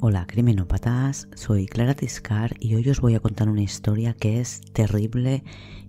[0.00, 4.60] Hola criminópatas, soy Clara Tiscar y hoy os voy a contar una historia que es
[4.72, 5.42] terrible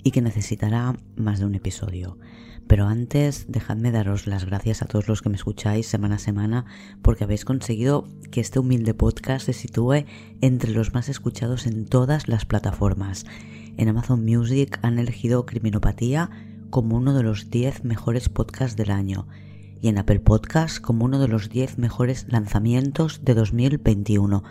[0.03, 2.17] y que necesitará más de un episodio.
[2.65, 6.65] Pero antes, dejadme daros las gracias a todos los que me escucháis semana a semana
[7.03, 10.05] porque habéis conseguido que este humilde podcast se sitúe
[10.41, 13.27] entre los más escuchados en todas las plataformas.
[13.77, 16.31] En Amazon Music han elegido Criminopatía
[16.71, 19.27] como uno de los 10 mejores podcasts del año
[19.81, 24.43] y en Apple Podcast como uno de los 10 mejores lanzamientos de 2021.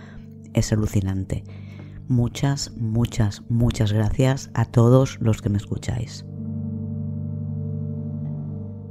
[0.54, 1.44] Es alucinante.
[2.08, 6.24] Muchas, muchas, muchas gracias a todos los que me escucháis.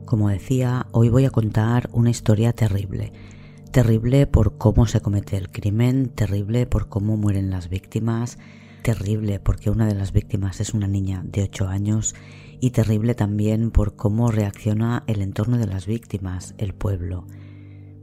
[0.05, 3.12] Como decía, hoy voy a contar una historia terrible.
[3.72, 8.38] Terrible por cómo se comete el crimen, terrible por cómo mueren las víctimas,
[8.84, 12.16] terrible porque una de las víctimas es una niña de 8 años
[12.60, 17.28] y terrible también por cómo reacciona el entorno de las víctimas, el pueblo.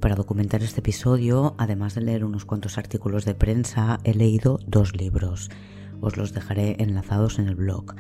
[0.01, 4.95] Para documentar este episodio, además de leer unos cuantos artículos de prensa, he leído dos
[4.95, 5.51] libros.
[6.01, 7.95] Os los dejaré enlazados en el blog.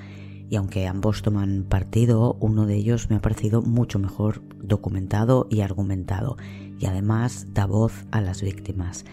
[0.50, 5.62] Y aunque ambos toman partido, uno de ellos me ha parecido mucho mejor documentado y
[5.62, 6.36] argumentado,
[6.78, 9.06] y además da voz a las víctimas.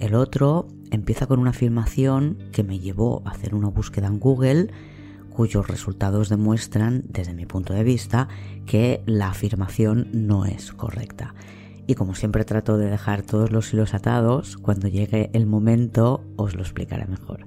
[0.00, 4.70] El otro empieza con una afirmación que me llevó a hacer una búsqueda en Google,
[5.32, 8.28] cuyos resultados demuestran, desde mi punto de vista,
[8.66, 11.34] que la afirmación no es correcta.
[11.86, 16.54] Y como siempre trato de dejar todos los hilos atados, cuando llegue el momento os
[16.54, 17.46] lo explicaré mejor.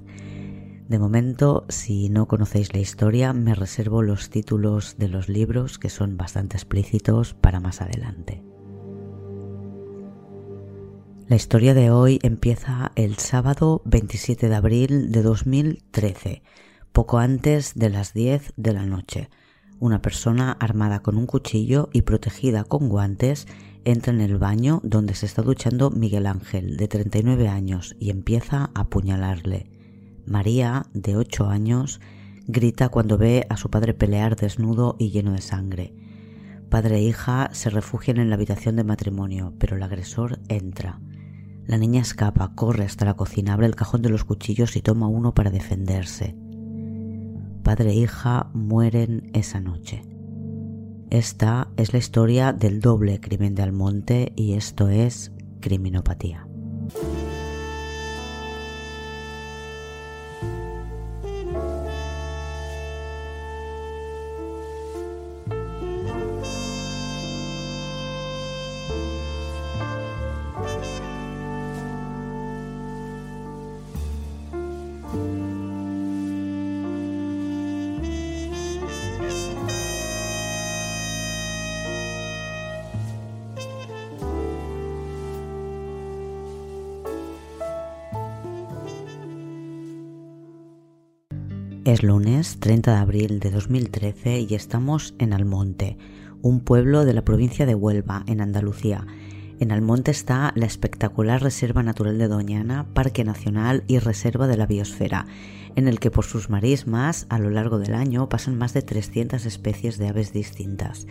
[0.88, 5.88] De momento, si no conocéis la historia, me reservo los títulos de los libros que
[5.88, 8.44] son bastante explícitos para más adelante.
[11.28, 16.42] La historia de hoy empieza el sábado 27 de abril de 2013
[16.96, 19.28] poco antes de las 10 de la noche.
[19.80, 23.46] Una persona armada con un cuchillo y protegida con guantes
[23.84, 28.70] entra en el baño donde se está duchando Miguel Ángel, de 39 años, y empieza
[28.72, 29.68] a apuñalarle.
[30.24, 32.00] María, de 8 años,
[32.46, 35.94] grita cuando ve a su padre pelear desnudo y lleno de sangre.
[36.70, 40.98] Padre e hija se refugian en la habitación de matrimonio, pero el agresor entra.
[41.66, 45.08] La niña escapa, corre hasta la cocina, abre el cajón de los cuchillos y toma
[45.08, 46.45] uno para defenderse
[47.66, 50.04] padre e hija mueren esa noche.
[51.10, 56.46] Esta es la historia del doble crimen de Almonte y esto es criminopatía.
[92.56, 95.98] Lunes 30 de abril de 2013 y estamos en Almonte,
[96.42, 99.06] un pueblo de la provincia de Huelva, en Andalucía.
[99.60, 104.66] En Almonte está la espectacular Reserva Natural de Doñana, Parque Nacional y Reserva de la
[104.66, 105.26] Biosfera,
[105.76, 109.44] en el que por sus marismas a lo largo del año pasan más de 300
[109.44, 111.06] especies de aves distintas.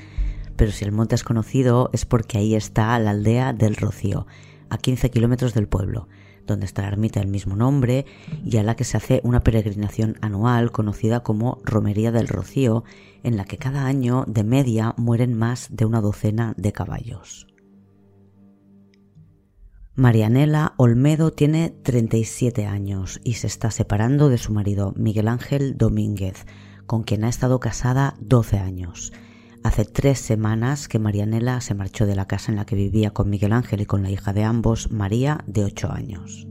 [0.56, 4.26] Pero si el monte es conocido es porque ahí está la aldea del Rocío,
[4.70, 6.08] a 15 kilómetros del pueblo
[6.46, 8.06] donde está la ermita del mismo nombre
[8.44, 12.84] y a la que se hace una peregrinación anual conocida como Romería del Rocío,
[13.24, 17.48] en la que cada año de media mueren más de una docena de caballos.
[19.98, 26.46] Marianela Olmedo tiene 37 años y se está separando de su marido Miguel Ángel Domínguez,
[26.86, 29.14] con quien ha estado casada 12 años.
[29.66, 33.32] Hace tres semanas que Marianela se marchó de la casa en la que vivía con
[33.32, 36.46] Miguel Ángel y con la hija de ambos, María, de ocho años.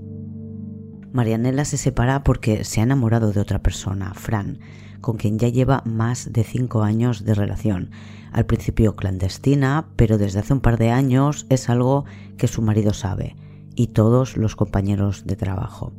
[1.12, 4.58] Marianela se separa porque se ha enamorado de otra persona, Fran,
[5.00, 7.92] con quien ya lleva más de cinco años de relación.
[8.32, 12.92] Al principio clandestina, pero desde hace un par de años es algo que su marido
[12.94, 13.36] sabe
[13.76, 15.92] y todos los compañeros de trabajo.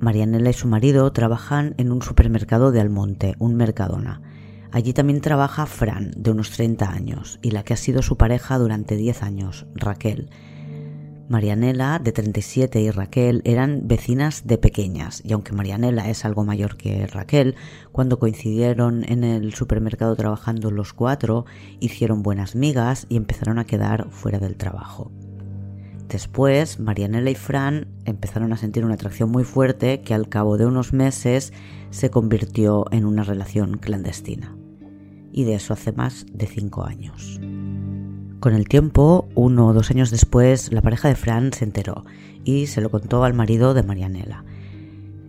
[0.00, 4.22] Marianela y su marido trabajan en un supermercado de Almonte, un Mercadona.
[4.70, 8.58] Allí también trabaja Fran, de unos 30 años, y la que ha sido su pareja
[8.58, 10.30] durante 10 años, Raquel.
[11.28, 16.76] Marianela, de 37, y Raquel eran vecinas de pequeñas, y aunque Marianela es algo mayor
[16.76, 17.54] que Raquel,
[17.92, 21.44] cuando coincidieron en el supermercado trabajando los cuatro,
[21.80, 25.12] hicieron buenas migas y empezaron a quedar fuera del trabajo.
[26.08, 30.64] Después, Marianela y Fran empezaron a sentir una atracción muy fuerte que al cabo de
[30.64, 31.52] unos meses
[31.90, 34.57] se convirtió en una relación clandestina.
[35.32, 37.40] Y de eso hace más de cinco años.
[38.40, 42.04] Con el tiempo, uno o dos años después, la pareja de Fran se enteró
[42.44, 44.44] y se lo contó al marido de Marianela.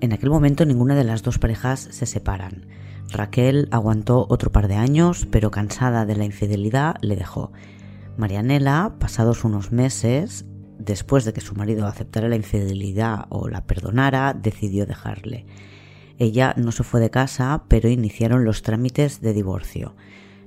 [0.01, 2.67] En aquel momento ninguna de las dos parejas se separan.
[3.11, 7.51] Raquel aguantó otro par de años, pero cansada de la infidelidad le dejó.
[8.15, 10.45] Marianela, pasados unos meses,
[10.77, 15.45] después de que su marido aceptara la infidelidad o la perdonara, decidió dejarle.
[16.19, 19.95] Ella no se fue de casa, pero iniciaron los trámites de divorcio.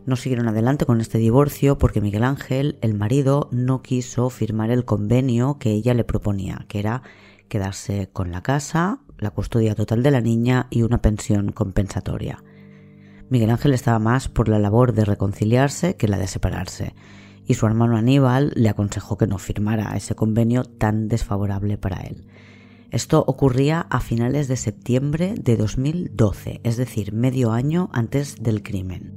[0.04, 4.84] No siguieron adelante con este divorcio porque Miguel Ángel, el marido, no quiso firmar el
[4.84, 7.02] convenio que ella le proponía, que era
[7.48, 12.44] quedarse con la casa, la custodia total de la niña y una pensión compensatoria.
[13.30, 16.94] Miguel Ángel estaba más por la labor de reconciliarse que la de separarse,
[17.46, 22.26] y su hermano Aníbal le aconsejó que no firmara ese convenio tan desfavorable para él.
[22.92, 29.14] Esto ocurría a finales de septiembre de 2012, es decir, medio año antes del crimen.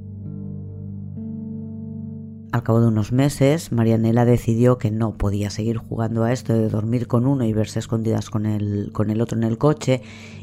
[2.52, 6.70] Al cabo de unos meses, Marianela decidió que no podía seguir jugando a esto de
[6.70, 10.00] dormir con uno y verse escondidas con el, con el otro en el coche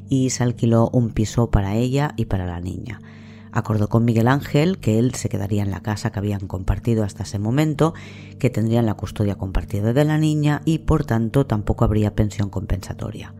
[0.08, 3.02] y se alquiló un piso para ella y para la niña.
[3.54, 7.22] Acordó con Miguel Ángel que él se quedaría en la casa que habían compartido hasta
[7.22, 7.94] ese momento,
[8.40, 13.36] que tendrían la custodia compartida de la niña y por tanto tampoco habría pensión compensatoria.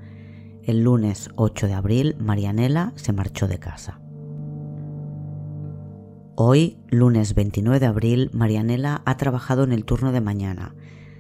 [0.62, 4.00] El lunes 8 de abril, Marianela se marchó de casa.
[6.36, 10.76] Hoy, lunes 29 de abril, Marianela ha trabajado en el turno de mañana.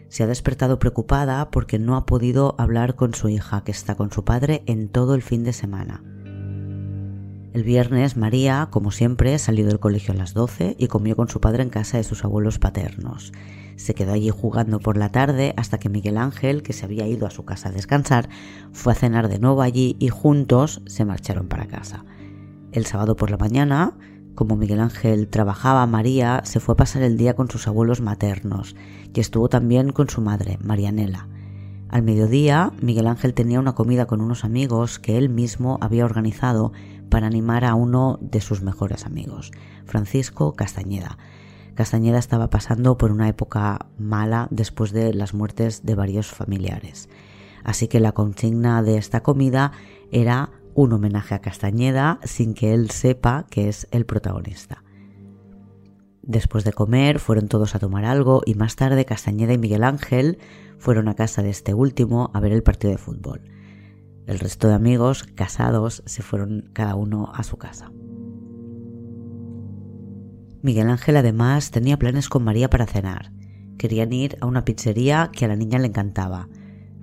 [0.09, 4.11] Se ha despertado preocupada porque no ha podido hablar con su hija, que está con
[4.11, 6.03] su padre en todo el fin de semana.
[7.53, 11.39] El viernes, María, como siempre, salió del colegio a las 12 y comió con su
[11.39, 13.31] padre en casa de sus abuelos paternos.
[13.75, 17.27] Se quedó allí jugando por la tarde hasta que Miguel Ángel, que se había ido
[17.27, 18.27] a su casa a descansar,
[18.71, 22.05] fue a cenar de nuevo allí y juntos se marcharon para casa.
[22.71, 23.93] El sábado por la mañana,
[24.33, 28.75] como Miguel Ángel trabajaba, María se fue a pasar el día con sus abuelos maternos
[29.13, 31.27] y estuvo también con su madre, Marianela.
[31.93, 36.71] Al mediodía, Miguel Ángel tenía una comida con unos amigos que él mismo había organizado
[37.09, 39.51] para animar a uno de sus mejores amigos,
[39.85, 41.17] Francisco Castañeda.
[41.75, 47.09] Castañeda estaba pasando por una época mala después de las muertes de varios familiares.
[47.63, 49.71] Así que la consigna de esta comida
[50.11, 54.83] era un homenaje a Castañeda sin que él sepa que es el protagonista.
[56.21, 60.39] Después de comer fueron todos a tomar algo y más tarde Castañeda y Miguel Ángel
[60.77, 63.41] fueron a casa de este último a ver el partido de fútbol.
[64.25, 67.91] El resto de amigos casados se fueron cada uno a su casa.
[70.61, 73.31] Miguel Ángel además tenía planes con María para cenar.
[73.77, 76.47] Querían ir a una pizzería que a la niña le encantaba,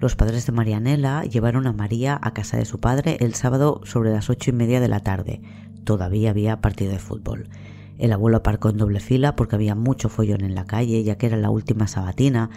[0.00, 4.11] los padres de Marianela llevaron a María a casa de su padre el sábado sobre
[4.11, 5.43] las ocho y media de la tarde.
[5.84, 7.50] Todavía había partido de fútbol.
[7.99, 11.26] El abuelo aparcó en doble fila porque había mucho follón en la calle, ya que
[11.26, 12.49] era la última sabatina,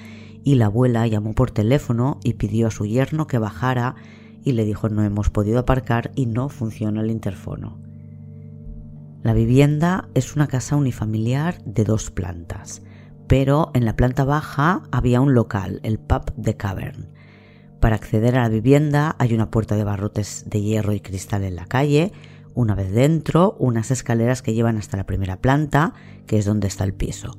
[0.41, 3.95] y la abuela llamó por teléfono y pidió a su yerno que bajara
[4.43, 7.79] y le dijo no hemos podido aparcar y no funciona el interfono.
[9.23, 12.81] La vivienda es una casa unifamiliar de dos plantas,
[13.27, 17.09] pero en la planta baja había un local, el pub de Cavern.
[17.79, 21.55] Para acceder a la vivienda hay una puerta de barrotes de hierro y cristal en
[21.55, 22.11] la calle,
[22.53, 25.93] una vez dentro, unas escaleras que llevan hasta la primera planta,
[26.27, 27.37] que es donde está el piso.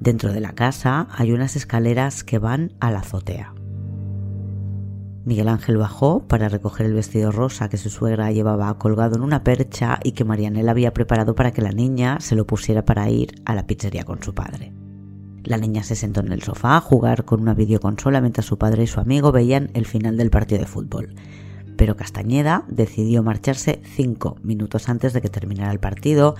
[0.00, 3.54] Dentro de la casa hay unas escaleras que van a la azotea.
[5.24, 9.42] Miguel Ángel bajó para recoger el vestido rosa que su suegra llevaba colgado en una
[9.42, 13.40] percha y que Marianela había preparado para que la niña se lo pusiera para ir
[13.46, 14.74] a la pizzería con su padre.
[15.42, 18.84] La niña se sentó en el sofá a jugar con una videoconsola mientras su padre
[18.84, 21.14] y su amigo veían el final del partido de fútbol.
[21.76, 26.34] Pero Castañeda decidió marcharse cinco minutos antes de que terminara el partido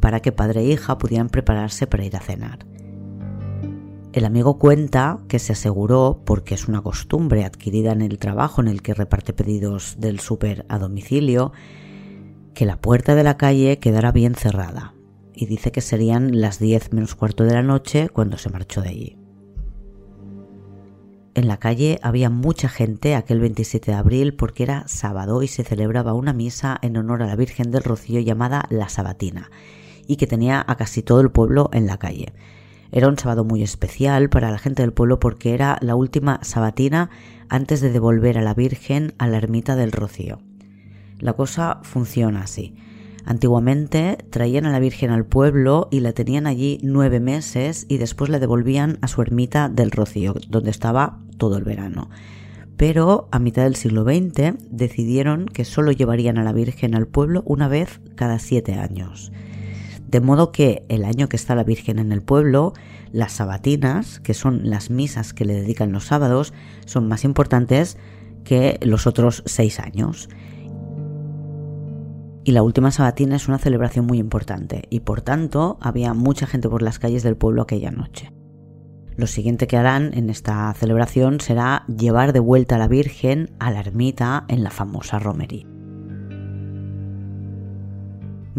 [0.00, 2.60] para que padre e hija pudieran prepararse para ir a cenar.
[4.12, 8.66] El amigo cuenta que se aseguró, porque es una costumbre adquirida en el trabajo en
[8.66, 11.52] el que reparte pedidos del súper a domicilio,
[12.52, 14.94] que la puerta de la calle quedara bien cerrada,
[15.32, 18.88] y dice que serían las 10 menos cuarto de la noche cuando se marchó de
[18.88, 19.16] allí.
[21.34, 25.62] En la calle había mucha gente aquel 27 de abril porque era sábado y se
[25.62, 29.52] celebraba una misa en honor a la Virgen del Rocío llamada La Sabatina
[30.08, 32.34] y que tenía a casi todo el pueblo en la calle.
[32.92, 37.10] Era un sábado muy especial para la gente del pueblo porque era la última sabatina
[37.48, 40.40] antes de devolver a la Virgen a la ermita del Rocío.
[41.18, 42.74] La cosa funciona así.
[43.24, 48.30] Antiguamente traían a la Virgen al pueblo y la tenían allí nueve meses y después
[48.30, 52.08] la devolvían a su ermita del Rocío, donde estaba todo el verano.
[52.76, 57.42] Pero a mitad del siglo XX decidieron que solo llevarían a la Virgen al pueblo
[57.44, 59.30] una vez cada siete años.
[60.10, 62.72] De modo que el año que está la Virgen en el pueblo,
[63.12, 66.52] las sabatinas, que son las misas que le dedican los sábados,
[66.84, 67.96] son más importantes
[68.42, 70.28] que los otros seis años.
[72.42, 76.68] Y la última sabatina es una celebración muy importante y por tanto había mucha gente
[76.68, 78.32] por las calles del pueblo aquella noche.
[79.16, 83.70] Lo siguiente que harán en esta celebración será llevar de vuelta a la Virgen a
[83.70, 85.79] la ermita en la famosa romería.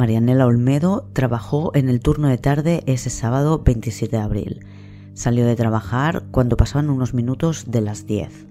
[0.01, 4.65] Marianela Olmedo trabajó en el turno de tarde ese sábado 27 de abril.
[5.13, 8.48] Salió de trabajar cuando pasaban unos minutos de las 10.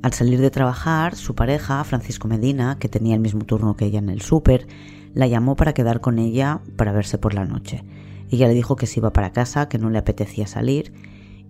[0.00, 3.98] Al salir de trabajar, su pareja, Francisco Medina, que tenía el mismo turno que ella
[3.98, 4.66] en el súper,
[5.12, 7.84] la llamó para quedar con ella para verse por la noche.
[8.30, 10.94] Ella le dijo que se iba para casa, que no le apetecía salir,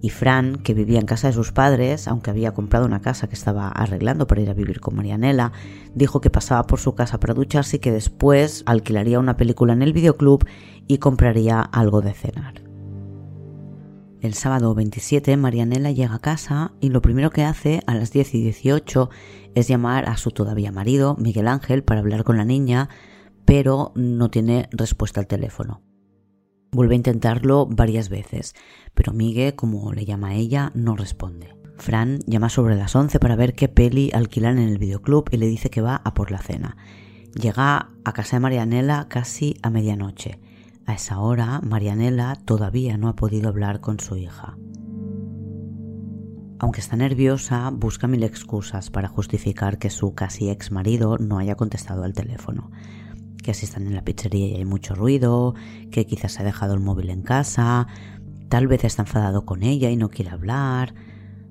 [0.03, 3.37] y Fran, que vivía en casa de sus padres, aunque había comprado una casa que
[3.37, 5.53] estaba arreglando para ir a vivir con Marianela,
[5.95, 9.81] dijo que pasaba por su casa para ducharse y que después alquilaría una película en
[9.81, 10.45] el videoclub
[10.89, 12.65] y compraría algo de cenar.
[14.21, 18.35] El sábado 27 Marianela llega a casa y lo primero que hace a las 10
[18.35, 19.09] y 18
[19.55, 22.89] es llamar a su todavía marido, Miguel Ángel, para hablar con la niña,
[23.45, 25.81] pero no tiene respuesta al teléfono.
[26.75, 28.55] Vuelve a intentarlo varias veces,
[28.95, 31.55] pero Miguel, como le llama a ella, no responde.
[31.77, 35.49] Fran llama sobre las 11 para ver qué peli alquilan en el videoclub y le
[35.49, 36.79] dice que va a por la cena.
[37.35, 40.41] Llega a casa de Marianela casi a medianoche.
[40.87, 44.57] A esa hora, Marianela todavía no ha podido hablar con su hija.
[46.59, 51.55] Aunque está nerviosa, busca mil excusas para justificar que su casi ex marido no haya
[51.55, 52.71] contestado al teléfono
[53.43, 55.55] que así están en la pizzería y hay mucho ruido,
[55.91, 57.87] que quizás ha dejado el móvil en casa,
[58.49, 60.95] tal vez está enfadado con ella y no quiere hablar.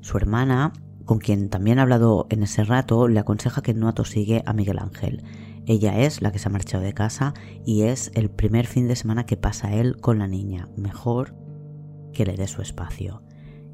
[0.02, 0.74] Su hermana,
[1.06, 4.80] con quien también ha hablado en ese rato, le aconseja que no atosigue a Miguel
[4.80, 5.24] Ángel.
[5.68, 7.34] Ella es la que se ha marchado de casa
[7.66, 10.70] y es el primer fin de semana que pasa él con la niña.
[10.76, 11.36] Mejor
[12.14, 13.22] que le dé su espacio.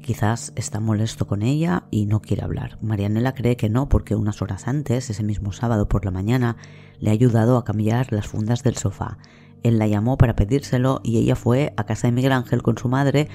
[0.02, 2.78] Quizás está molesto con ella y no quiere hablar.
[2.80, 6.56] Marianela cree que no porque unas horas antes, ese mismo sábado por la mañana,
[6.98, 9.18] le ha ayudado a cambiar las fundas del sofá.
[9.62, 12.88] Él la llamó para pedírselo y ella fue a casa de Miguel Ángel con su
[12.88, 13.28] madre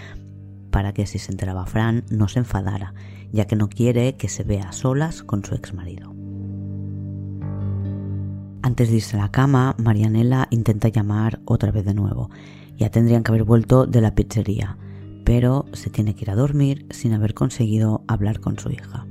[0.71, 2.93] para que si se enteraba Fran no se enfadara,
[3.31, 6.15] ya que no quiere que se vea solas con su ex marido.
[8.63, 12.31] Antes de irse a la cama, Marianela intenta llamar otra vez de nuevo.
[12.77, 14.77] Ya tendrían que haber vuelto de la pizzería
[15.23, 19.05] pero se tiene que ir a dormir sin haber conseguido hablar con su hija.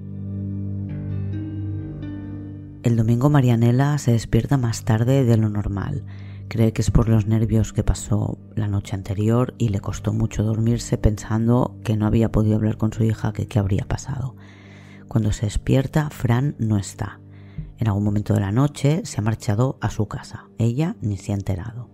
[2.83, 6.05] El domingo Marianela se despierta más tarde de lo normal.
[6.49, 10.43] Cree que es por los nervios que pasó la noche anterior y le costó mucho
[10.43, 14.35] dormirse pensando que no había podido hablar con su hija, que qué habría pasado.
[15.07, 17.21] Cuando se despierta, Fran no está.
[17.79, 20.49] En algún momento de la noche se ha marchado a su casa.
[20.59, 21.92] Ella ni se ha enterado.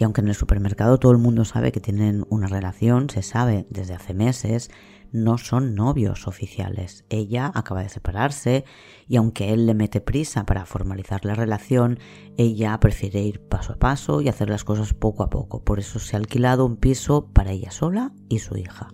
[0.00, 3.66] Y aunque en el supermercado todo el mundo sabe que tienen una relación, se sabe
[3.68, 4.70] desde hace meses,
[5.12, 7.04] no son novios oficiales.
[7.10, 8.64] Ella acaba de separarse
[9.08, 11.98] y aunque él le mete prisa para formalizar la relación,
[12.38, 15.64] ella prefiere ir paso a paso y hacer las cosas poco a poco.
[15.64, 18.88] Por eso se ha alquilado un piso para ella sola y su hija.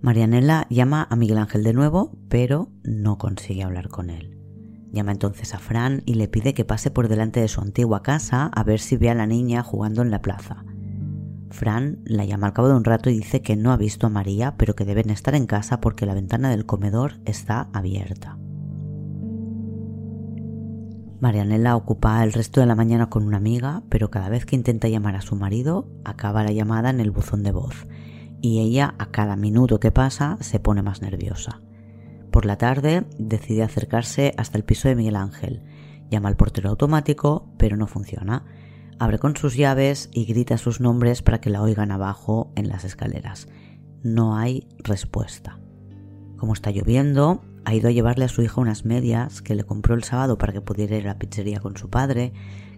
[0.00, 4.41] Marianela llama a Miguel Ángel de nuevo, pero no consigue hablar con él.
[4.92, 8.50] Llama entonces a Fran y le pide que pase por delante de su antigua casa
[8.54, 10.64] a ver si ve a la niña jugando en la plaza.
[11.50, 14.10] Fran la llama al cabo de un rato y dice que no ha visto a
[14.10, 18.38] María, pero que deben estar en casa porque la ventana del comedor está abierta.
[21.20, 24.88] Marianela ocupa el resto de la mañana con una amiga, pero cada vez que intenta
[24.88, 27.86] llamar a su marido, acaba la llamada en el buzón de voz,
[28.40, 31.62] y ella a cada minuto que pasa se pone más nerviosa.
[32.32, 35.62] Por la tarde decide acercarse hasta el piso de Miguel Ángel.
[36.10, 38.46] Llama al portero automático, pero no funciona.
[38.98, 42.84] Abre con sus llaves y grita sus nombres para que la oigan abajo en las
[42.84, 43.48] escaleras.
[44.02, 45.60] No hay respuesta.
[46.38, 49.94] Como está lloviendo, ha ido a llevarle a su hija unas medias que le compró
[49.94, 52.32] el sábado para que pudiera ir a la pizzería con su padre.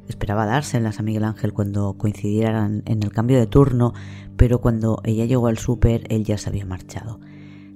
[0.08, 3.92] Esperaba dárselas a Miguel Ángel cuando coincidieran en el cambio de turno,
[4.37, 7.20] pero cuando ella llegó al súper él ya se había marchado.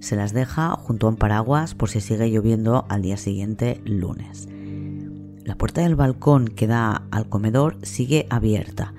[0.01, 4.49] Se las deja junto a un paraguas por si sigue lloviendo al día siguiente, lunes.
[5.45, 8.95] La puerta del balcón que da al comedor sigue abierta,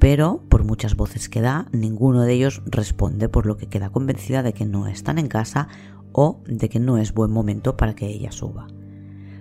[0.00, 4.42] pero por muchas voces que da, ninguno de ellos responde, por lo que queda convencida
[4.42, 5.68] de que no están en casa
[6.12, 8.66] o de que no es buen momento para que ella suba.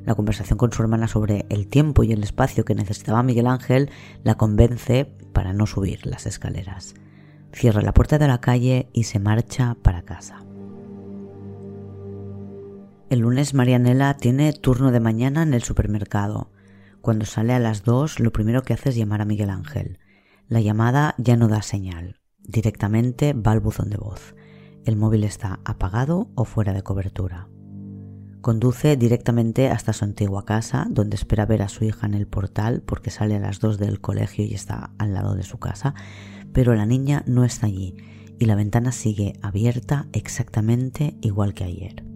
[0.05, 3.89] La conversación con su hermana sobre el tiempo y el espacio que necesitaba Miguel Ángel
[4.23, 6.93] la convence para no subir las escaleras.
[7.53, 10.43] Cierra la puerta de la calle y se marcha para casa.
[13.09, 16.51] El lunes Marianela tiene turno de mañana en el supermercado.
[17.01, 19.97] Cuando sale a las dos, lo primero que hace es llamar a Miguel Ángel.
[20.47, 24.35] La llamada ya no da señal, directamente va al buzón de voz.
[24.85, 27.49] El móvil está apagado o fuera de cobertura.
[28.41, 32.83] Conduce directamente hasta su antigua casa, donde espera ver a su hija en el portal
[32.85, 35.95] porque sale a las 2 del colegio y está al lado de su casa,
[36.53, 37.95] pero la niña no está allí
[38.37, 42.08] y la ventana sigue abierta exactamente igual que ayer.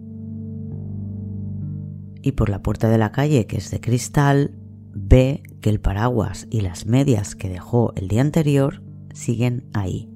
[2.24, 4.52] Y por la puerta de la calle, que es de cristal,
[4.94, 10.10] ve que el paraguas y las medias que dejó el día anterior siguen ahí.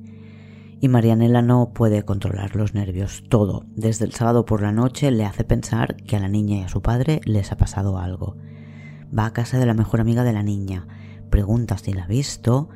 [0.81, 3.25] Y Marianela no puede controlar los nervios.
[3.29, 6.63] Todo, desde el sábado por la noche, le hace pensar que a la niña y
[6.63, 8.39] a su padre les ha pasado algo.
[9.17, 10.89] Va a casa de la mejor amiga de la niña,
[11.29, 12.71] pregunta si la ha visto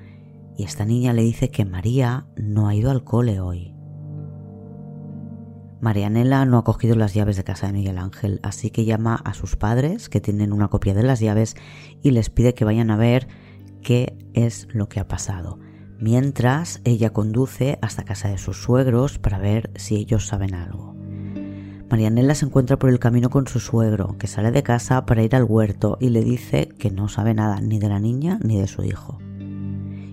[0.59, 3.75] y esta niña le dice que María no ha ido al cole hoy.
[5.83, 9.35] Marianela no ha cogido las llaves de casa de Miguel Ángel, así que llama a
[9.35, 11.57] sus padres, que tienen una copia de las llaves,
[12.03, 13.27] y les pide que vayan a ver
[13.83, 15.59] qué es lo que ha pasado.
[15.99, 20.95] Mientras ella conduce hasta casa de sus suegros para ver si ellos saben algo.
[21.91, 25.35] Marianela se encuentra por el camino con su suegro, que sale de casa para ir
[25.35, 28.69] al huerto y le dice que no sabe nada ni de la niña ni de
[28.69, 29.19] su hijo.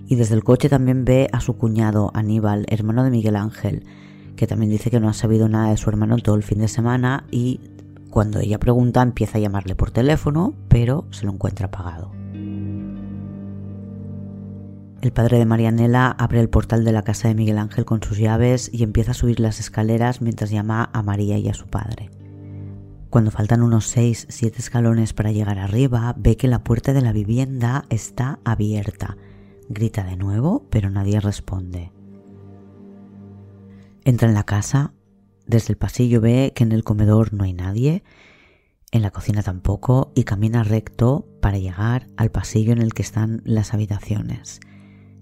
[0.08, 3.84] Y desde el coche también ve a su cuñado Aníbal, hermano de Miguel Ángel,
[4.40, 6.68] que también dice que no ha sabido nada de su hermano todo el fin de
[6.68, 7.60] semana y
[8.08, 12.10] cuando ella pregunta empieza a llamarle por teléfono, pero se lo encuentra apagado.
[15.02, 18.16] El padre de Marianela abre el portal de la casa de Miguel Ángel con sus
[18.16, 22.08] llaves y empieza a subir las escaleras mientras llama a María y a su padre.
[23.10, 27.84] Cuando faltan unos 6-7 escalones para llegar arriba, ve que la puerta de la vivienda
[27.90, 29.18] está abierta.
[29.68, 31.92] Grita de nuevo, pero nadie responde.
[34.10, 34.92] Entra en la casa,
[35.46, 38.02] desde el pasillo ve que en el comedor no hay nadie,
[38.90, 43.40] en la cocina tampoco, y camina recto para llegar al pasillo en el que están
[43.44, 44.58] las habitaciones.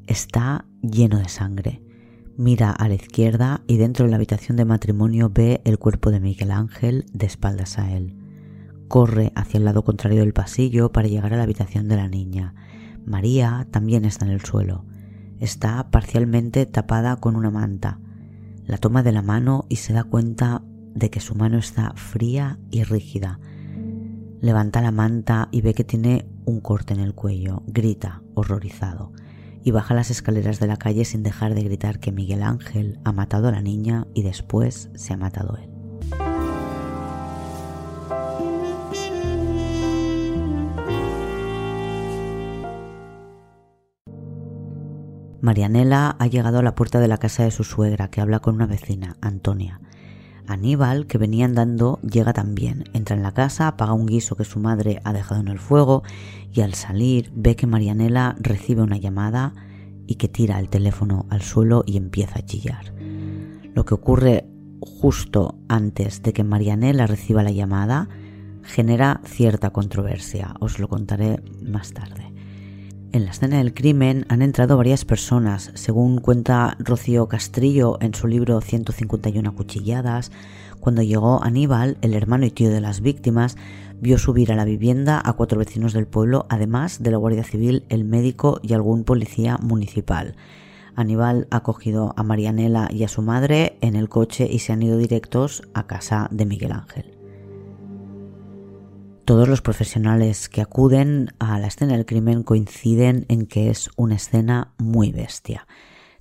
[0.07, 1.83] Está lleno de sangre.
[2.39, 6.21] Mira a la izquierda y dentro de la habitación de matrimonio ve el cuerpo de
[6.21, 8.17] Miguel Ángel de espaldas a él.
[8.89, 12.55] Corre hacia el lado contrario del pasillo para llegar a la habitación de la niña.
[13.05, 14.87] María también está en el suelo.
[15.41, 18.01] Está parcialmente tapada con una manta.
[18.69, 20.63] La toma de la mano y se da cuenta
[20.95, 23.41] de que su mano está fría y rígida.
[24.43, 27.63] Levanta la manta y ve que tiene un corte en el cuello.
[27.67, 29.15] Grita, horrorizado,
[29.65, 33.13] y baja las escaleras de la calle sin dejar de gritar que Miguel Ángel ha
[33.13, 35.78] matado a la niña y después se ha matado él.
[45.41, 48.57] Marianela ha llegado a la puerta de la casa de su suegra, que habla con
[48.57, 49.81] una vecina, Antonia.
[50.49, 52.85] Aníbal, que venía andando, llega también.
[52.93, 56.03] Entra en la casa, apaga un guiso que su madre ha dejado en el fuego
[56.53, 59.53] y al salir ve que Marianela recibe una llamada
[60.07, 62.95] y que tira el teléfono al suelo y empieza a chillar.
[63.75, 64.47] Lo que ocurre
[64.81, 68.09] justo antes de que Marianela reciba la llamada
[68.63, 70.55] genera cierta controversia.
[70.61, 72.28] Os lo contaré más tarde.
[73.11, 78.27] En la escena del crimen han entrado varias personas, según cuenta Rocío Castrillo en su
[78.27, 80.31] libro 151 cuchilladas.
[80.79, 83.57] Cuando llegó Aníbal, el hermano y tío de las víctimas,
[83.99, 87.85] vio subir a la vivienda a cuatro vecinos del pueblo, además de la Guardia Civil,
[87.89, 90.37] el médico y algún policía municipal.
[90.95, 94.83] Aníbal ha cogido a Marianela y a su madre en el coche y se han
[94.83, 97.18] ido directos a casa de Miguel Ángel.
[99.29, 104.15] Todos los profesionales que acuden a la escena del crimen coinciden en que es una
[104.15, 105.67] escena muy bestia.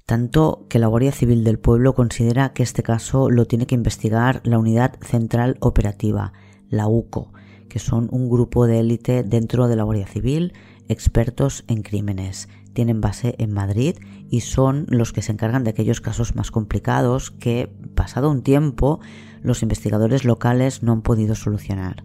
[0.05, 4.41] Tanto que la Guardia Civil del pueblo considera que este caso lo tiene que investigar
[4.43, 6.33] la Unidad Central Operativa,
[6.67, 7.31] la UCO,
[7.69, 10.51] que son un grupo de élite dentro de la Guardia Civil,
[10.89, 12.49] expertos en crímenes.
[12.73, 13.95] Tienen base en Madrid
[14.29, 18.99] y son los que se encargan de aquellos casos más complicados que, pasado un tiempo,
[19.41, 22.03] los investigadores locales no han podido solucionar.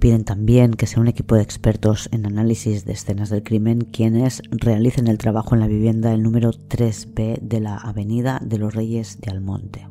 [0.00, 4.40] Piden también que sea un equipo de expertos en análisis de escenas del crimen quienes
[4.50, 9.20] realicen el trabajo en la vivienda del número 3B de la Avenida de los Reyes
[9.20, 9.86] de Almonte.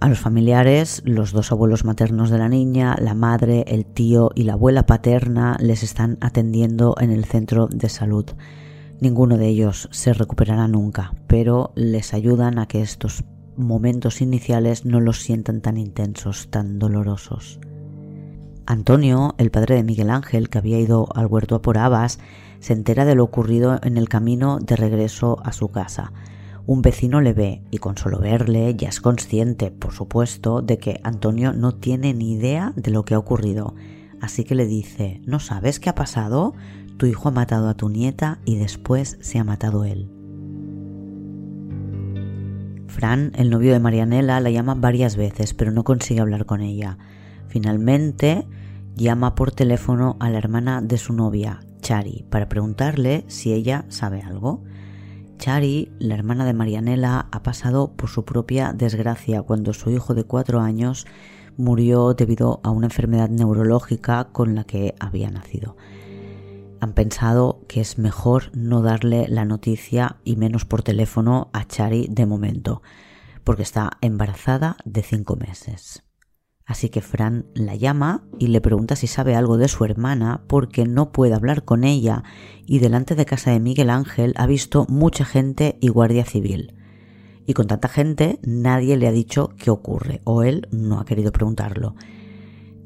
[0.00, 4.44] A los familiares, los dos abuelos maternos de la niña, la madre, el tío y
[4.44, 8.24] la abuela paterna les están atendiendo en el centro de salud.
[9.00, 13.22] Ninguno de ellos se recuperará nunca, pero les ayudan a que estos
[13.58, 17.58] momentos iniciales no los sientan tan intensos, tan dolorosos.
[18.66, 22.18] Antonio, el padre de Miguel Ángel, que había ido al huerto a por habas,
[22.60, 26.12] se entera de lo ocurrido en el camino de regreso a su casa.
[26.66, 31.00] Un vecino le ve y con solo verle ya es consciente, por supuesto, de que
[31.02, 33.74] Antonio no tiene ni idea de lo que ha ocurrido.
[34.20, 36.54] Así que le dice, ¿no sabes qué ha pasado?
[36.98, 40.17] tu hijo ha matado a tu nieta y después se ha matado él.
[42.98, 46.98] Fran, el novio de Marianela, la llama varias veces, pero no consigue hablar con ella.
[47.46, 48.44] Finalmente,
[48.96, 54.22] llama por teléfono a la hermana de su novia, Chari, para preguntarle si ella sabe
[54.22, 54.64] algo.
[55.38, 60.24] Chari, la hermana de Marianela, ha pasado por su propia desgracia cuando su hijo de
[60.24, 61.06] cuatro años
[61.56, 65.76] murió debido a una enfermedad neurológica con la que había nacido.
[66.80, 72.06] Han pensado que es mejor no darle la noticia y menos por teléfono a Chari
[72.08, 72.82] de momento,
[73.44, 76.04] porque está embarazada de cinco meses.
[76.68, 80.84] Así que Fran la llama y le pregunta si sabe algo de su hermana porque
[80.84, 82.24] no puede hablar con ella
[82.66, 86.74] y delante de casa de Miguel Ángel ha visto mucha gente y guardia civil.
[87.46, 91.32] Y con tanta gente nadie le ha dicho qué ocurre o él no ha querido
[91.32, 91.94] preguntarlo.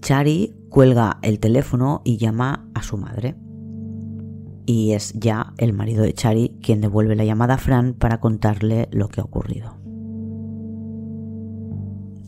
[0.01, 3.35] Chari cuelga el teléfono y llama a su madre.
[4.65, 8.89] Y es ya el marido de Chari quien devuelve la llamada a Fran para contarle
[8.93, 9.83] lo que ha ocurrido.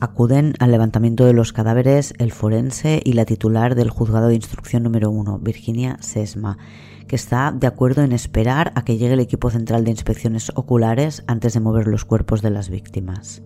[0.00, 4.82] Acuden al levantamiento de los cadáveres el forense y la titular del juzgado de instrucción
[4.82, 6.58] número 1, Virginia Sesma,
[7.06, 11.24] que está de acuerdo en esperar a que llegue el equipo central de inspecciones oculares
[11.26, 13.42] antes de mover los cuerpos de las víctimas.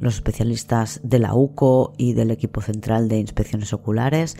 [0.00, 4.36] Los especialistas de la UCO y del equipo central de inspecciones oculares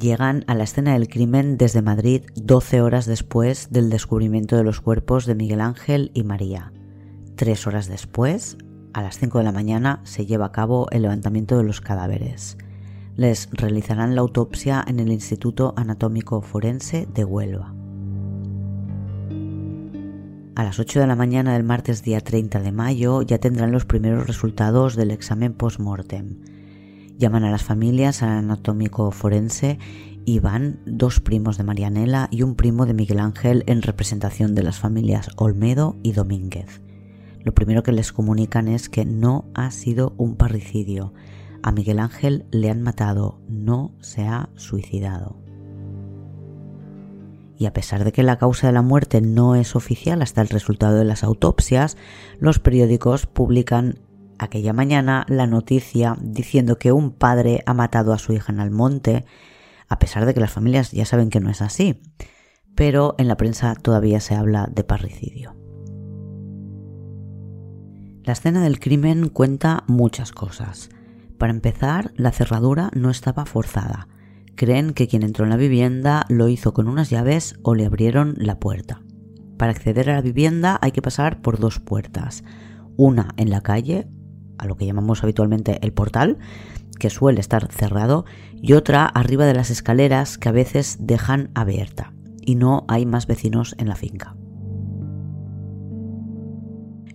[0.00, 4.80] llegan a la escena del crimen desde Madrid 12 horas después del descubrimiento de los
[4.80, 6.72] cuerpos de Miguel Ángel y María.
[7.36, 8.56] Tres horas después,
[8.92, 12.56] a las 5 de la mañana se lleva a cabo el levantamiento de los cadáveres.
[13.16, 17.74] Les realizarán la autopsia en el Instituto Anatómico Forense de Huelva.
[20.56, 23.84] A las 8 de la mañana del martes día 30 de mayo ya tendrán los
[23.84, 26.38] primeros resultados del examen post-mortem.
[27.20, 29.78] Llaman a las familias al anatómico forense
[30.24, 34.64] y van dos primos de Marianela y un primo de Miguel Ángel en representación de
[34.64, 36.80] las familias Olmedo y Domínguez
[37.42, 41.12] lo primero que les comunican es que no ha sido un parricidio.
[41.62, 45.36] A Miguel Ángel le han matado, no se ha suicidado.
[47.56, 50.48] Y a pesar de que la causa de la muerte no es oficial hasta el
[50.48, 51.96] resultado de las autopsias,
[52.38, 53.98] los periódicos publican
[54.40, 59.24] aquella mañana la noticia diciendo que un padre ha matado a su hija en Almonte,
[59.88, 62.00] a pesar de que las familias ya saben que no es así.
[62.74, 65.56] Pero en la prensa todavía se habla de parricidio.
[68.22, 70.88] La escena del crimen cuenta muchas cosas.
[71.38, 74.08] Para empezar, la cerradura no estaba forzada.
[74.56, 78.34] Creen que quien entró en la vivienda lo hizo con unas llaves o le abrieron
[78.36, 79.02] la puerta.
[79.58, 82.44] Para acceder a la vivienda hay que pasar por dos puertas.
[82.96, 84.08] Una en la calle,
[84.60, 86.38] a lo que llamamos habitualmente el portal,
[86.98, 92.12] que suele estar cerrado, y otra arriba de las escaleras que a veces dejan abierta.
[92.40, 94.36] Y no hay más vecinos en la finca.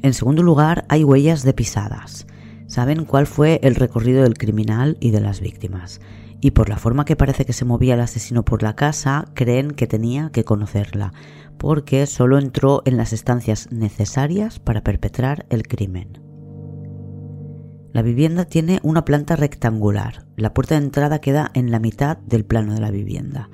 [0.02, 2.28] En segundo lugar, hay huellas de pisadas.
[2.68, 6.02] Saben cuál fue el recorrido del criminal y de las víctimas.
[6.42, 9.72] Y por la forma que parece que se movía el asesino por la casa, creen
[9.72, 11.14] que tenía que conocerla,
[11.58, 16.25] porque solo entró en las estancias necesarias para perpetrar el crimen.
[17.96, 20.26] La vivienda tiene una planta rectangular.
[20.36, 23.50] La puerta de entrada queda en la mitad del plano de la vivienda.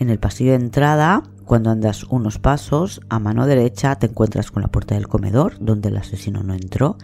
[0.00, 4.62] En el pasillo de entrada cuando andas unos pasos, a mano derecha te encuentras con
[4.62, 6.96] la puerta del comedor, donde el asesino no entró.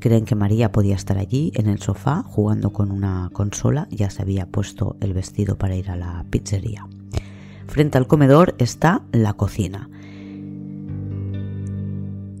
[0.00, 4.20] Creen que María podía estar allí en el sofá jugando con una consola, ya se
[4.20, 6.86] había puesto el vestido para ir a la pizzería.
[7.68, 9.88] Frente al comedor está la cocina.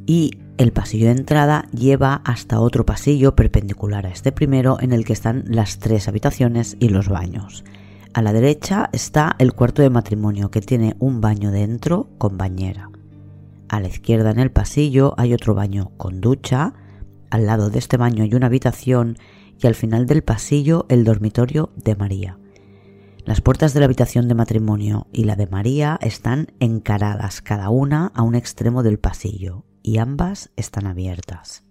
[0.04, 5.04] Y el pasillo de entrada lleva hasta otro pasillo perpendicular a este primero en el
[5.04, 7.64] que están las tres habitaciones y los baños.
[8.12, 12.90] A la derecha está el cuarto de matrimonio que tiene un baño dentro con bañera.
[13.68, 16.74] A la izquierda en el pasillo hay otro baño con ducha,
[17.30, 19.16] al lado de este baño hay una habitación
[19.62, 22.36] y al final del pasillo el dormitorio de María.
[23.24, 28.10] Las puertas de la habitación de matrimonio y la de María están encaradas cada una
[28.14, 31.64] a un extremo del pasillo y ambas están abiertas.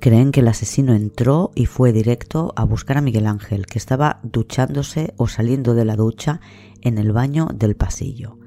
[0.00, 4.20] Creen que el asesino entró y fue directo a buscar a Miguel Ángel, que estaba
[4.22, 6.40] duchándose o saliendo de la ducha
[6.82, 8.38] en el baño del pasillo.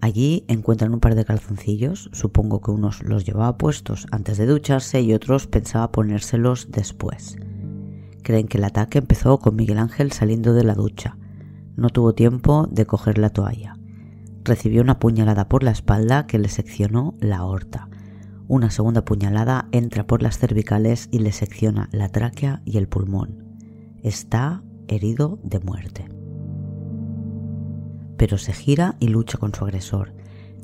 [0.00, 5.02] Allí encuentran un par de calzoncillos, supongo que unos los llevaba puestos antes de ducharse
[5.02, 7.36] y otros pensaba ponérselos después.
[8.22, 11.18] Creen que el ataque empezó con Miguel Ángel saliendo de la ducha.
[11.76, 13.73] No tuvo tiempo de coger la toalla.
[14.44, 17.88] Recibió una puñalada por la espalda que le seccionó la aorta.
[18.46, 23.42] Una segunda puñalada entra por las cervicales y le secciona la tráquea y el pulmón.
[24.02, 26.08] Está herido de muerte.
[28.18, 30.12] Pero se gira y lucha con su agresor.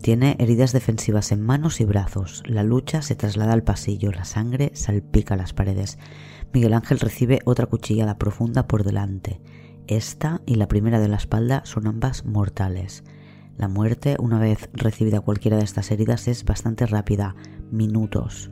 [0.03, 2.43] Tiene heridas defensivas en manos y brazos.
[2.47, 5.99] La lucha se traslada al pasillo, la sangre salpica las paredes.
[6.53, 9.40] Miguel Ángel recibe otra cuchillada profunda por delante.
[9.87, 13.05] Esta y la primera de la espalda son ambas mortales.
[13.61, 17.37] La muerte, una vez recibida cualquiera de estas heridas, es bastante rápida,
[17.70, 18.51] minutos.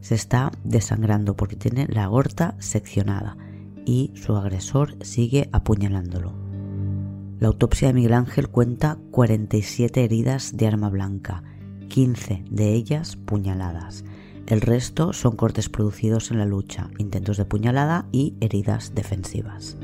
[0.00, 3.36] Se está desangrando porque tiene la aorta seccionada
[3.84, 6.32] y su agresor sigue apuñalándolo.
[7.40, 11.42] La autopsia de Miguel Ángel cuenta 47 heridas de arma blanca,
[11.88, 14.04] 15 de ellas puñaladas.
[14.46, 19.76] El resto son cortes producidos en la lucha, intentos de puñalada y heridas defensivas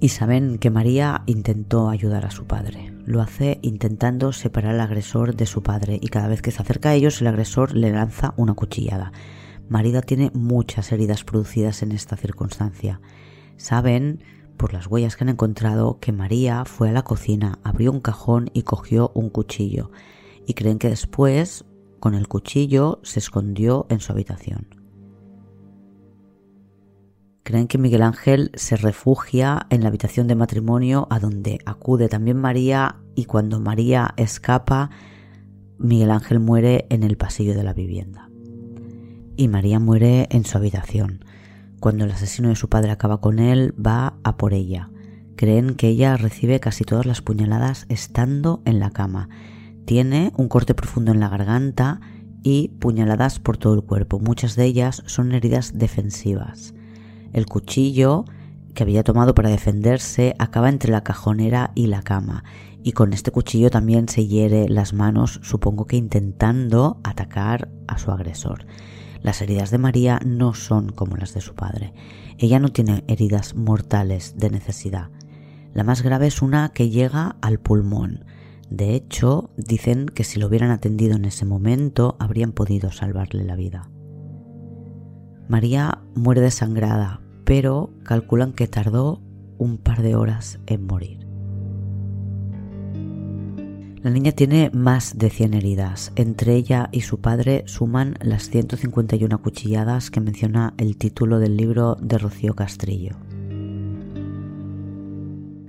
[0.00, 2.92] y saben que María intentó ayudar a su padre.
[3.04, 6.90] Lo hace intentando separar al agresor de su padre y cada vez que se acerca
[6.90, 9.12] a ellos el agresor le lanza una cuchillada.
[9.68, 13.00] María tiene muchas heridas producidas en esta circunstancia.
[13.56, 14.24] Saben,
[14.56, 18.50] por las huellas que han encontrado, que María fue a la cocina, abrió un cajón
[18.54, 19.90] y cogió un cuchillo.
[20.46, 21.66] Y creen que después,
[22.00, 24.79] con el cuchillo, se escondió en su habitación.
[27.42, 32.36] Creen que Miguel Ángel se refugia en la habitación de matrimonio a donde acude también
[32.36, 34.90] María y cuando María escapa,
[35.78, 38.28] Miguel Ángel muere en el pasillo de la vivienda.
[39.36, 41.24] Y María muere en su habitación.
[41.80, 44.90] Cuando el asesino de su padre acaba con él, va a por ella.
[45.36, 49.30] Creen que ella recibe casi todas las puñaladas estando en la cama.
[49.86, 52.02] Tiene un corte profundo en la garganta
[52.42, 54.20] y puñaladas por todo el cuerpo.
[54.20, 56.74] Muchas de ellas son heridas defensivas.
[57.32, 58.24] El cuchillo
[58.74, 62.44] que había tomado para defenderse acaba entre la cajonera y la cama,
[62.82, 68.10] y con este cuchillo también se hiere las manos, supongo que intentando atacar a su
[68.10, 68.66] agresor.
[69.22, 71.92] Las heridas de María no son como las de su padre.
[72.38, 75.10] Ella no tiene heridas mortales de necesidad.
[75.74, 78.24] La más grave es una que llega al pulmón.
[78.70, 83.56] De hecho, dicen que si lo hubieran atendido en ese momento habrían podido salvarle la
[83.56, 83.90] vida.
[85.50, 89.20] María muere desangrada, pero calculan que tardó
[89.58, 91.26] un par de horas en morir.
[94.00, 96.12] La niña tiene más de 100 heridas.
[96.14, 101.96] Entre ella y su padre suman las 151 cuchilladas que menciona el título del libro
[102.00, 103.16] de Rocío Castrillo.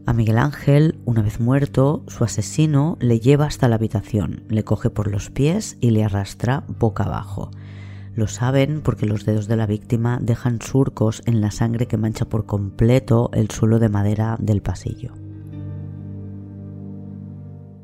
[0.06, 4.92] A Miguel Ángel, una vez muerto, su asesino le lleva hasta la habitación, le coge
[4.92, 7.50] por los pies y le arrastra boca abajo.
[8.14, 12.26] Lo saben porque los dedos de la víctima dejan surcos en la sangre que mancha
[12.26, 15.14] por completo el suelo de madera del pasillo.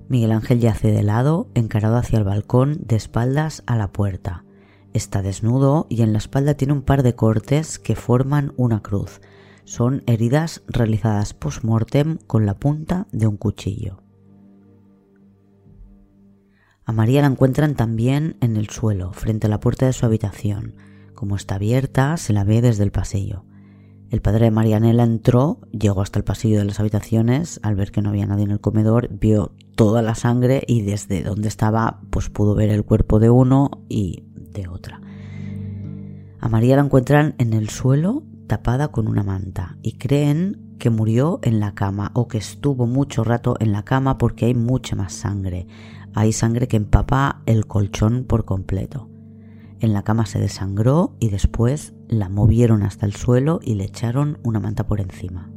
[0.10, 4.46] Miguel Ángel yace de lado, encarado hacia el balcón, de espaldas a la puerta.
[4.94, 9.22] Está desnudo y en la espalda tiene un par de cortes que forman una cruz.
[9.66, 14.07] Son heridas realizadas post-mortem con la punta de un cuchillo.
[16.88, 20.76] A María la encuentran también en el suelo, frente a la puerta de su habitación.
[21.16, 23.44] Como está abierta, se la ve desde el pasillo.
[24.10, 28.02] El padre de Marianela entró, llegó hasta el pasillo de las habitaciones, al ver que
[28.02, 32.30] no había nadie en el comedor, vio toda la sangre y desde donde estaba, pues
[32.30, 35.02] pudo ver el cuerpo de uno y de otra.
[36.40, 41.40] A María la encuentran en el suelo, tapada con una manta, y creen que murió
[41.44, 45.12] en la cama o que estuvo mucho rato en la cama porque hay mucha más
[45.12, 45.68] sangre.
[46.14, 49.10] Hay sangre que empapa el colchón por completo.
[49.80, 54.40] En la cama se desangró y después la movieron hasta el suelo y le echaron
[54.44, 55.52] una manta por encima.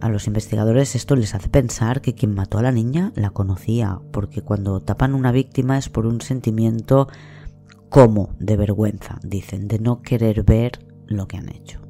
[0.00, 4.00] A los investigadores esto les hace pensar que quien mató a la niña la conocía,
[4.12, 7.06] porque cuando tapan una víctima es por un sentimiento
[7.90, 10.72] como de vergüenza, dicen, de no querer ver
[11.06, 11.80] lo que han hecho.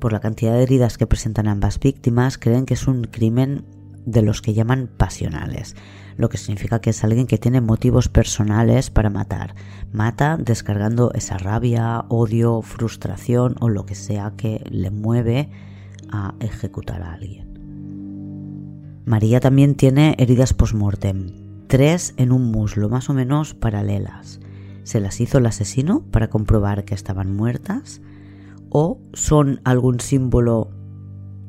[0.00, 3.64] Por la cantidad de heridas que presentan ambas víctimas, creen que es un crimen
[4.06, 5.76] de los que llaman pasionales,
[6.16, 9.54] lo que significa que es alguien que tiene motivos personales para matar.
[9.92, 15.50] Mata descargando esa rabia, odio, frustración o lo que sea que le mueve
[16.10, 19.02] a ejecutar a alguien.
[19.04, 24.40] María también tiene heridas post-mortem, tres en un muslo más o menos paralelas.
[24.84, 28.00] ¿Se las hizo el asesino para comprobar que estaban muertas?
[28.68, 30.70] ¿O son algún símbolo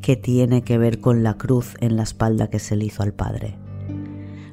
[0.02, 3.14] que tiene que ver con la cruz en la espalda que se le hizo al
[3.14, 3.58] padre.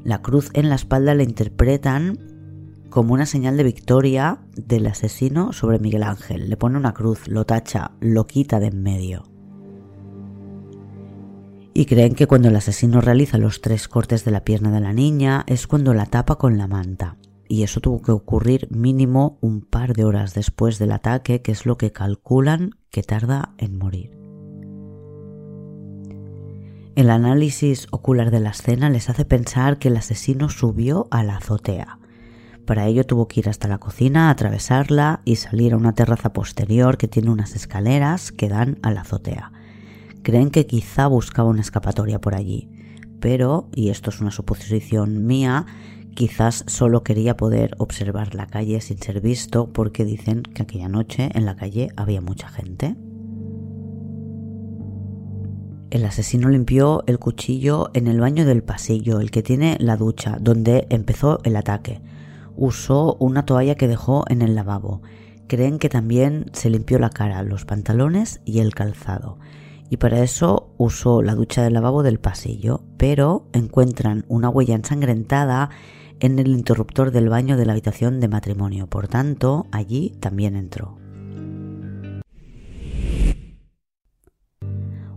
[0.05, 2.19] La cruz en la espalda la interpretan
[2.91, 6.49] como una señal de victoria del asesino sobre Miguel Ángel.
[6.49, 9.25] Le pone una cruz, lo tacha, lo quita de en medio.
[11.73, 14.93] Y creen que cuando el asesino realiza los tres cortes de la pierna de la
[14.93, 17.17] niña es cuando la tapa con la manta.
[17.47, 21.67] y eso tuvo que ocurrir mínimo un par de horas después del ataque, que es
[21.67, 24.24] lo que calculan que tarda en morir.
[26.97, 31.39] El análisis ocular de la escena les hace pensar que el asesino subió a la
[31.39, 31.99] azotea.
[32.67, 36.97] Para ello tuvo que ir hasta la cocina, atravesarla y salir a una terraza posterior
[36.97, 39.51] que tiene unas escaleras que dan a la azotea.
[40.23, 42.71] Creen que quizá buscaba una escapatoria por allí,
[43.19, 45.67] pero, y esto es una suposición mía,
[46.15, 51.29] quizás solo quería poder observar la calle sin ser visto porque dicen que aquella noche
[51.35, 52.95] en la calle había mucha gente.
[55.95, 60.39] El asesino limpió el cuchillo en el baño del pasillo, el que tiene la ducha,
[60.41, 62.01] donde empezó el ataque.
[62.57, 65.03] Usó una toalla que dejó en el lavabo.
[65.47, 69.39] Creen que también se limpió la cara, los pantalones y el calzado.
[69.89, 75.71] Y para eso usó la ducha del lavabo del pasillo, pero encuentran una huella ensangrentada
[76.19, 78.89] en el interruptor del baño de la habitación de matrimonio.
[78.89, 81.04] Por tanto, allí también entró.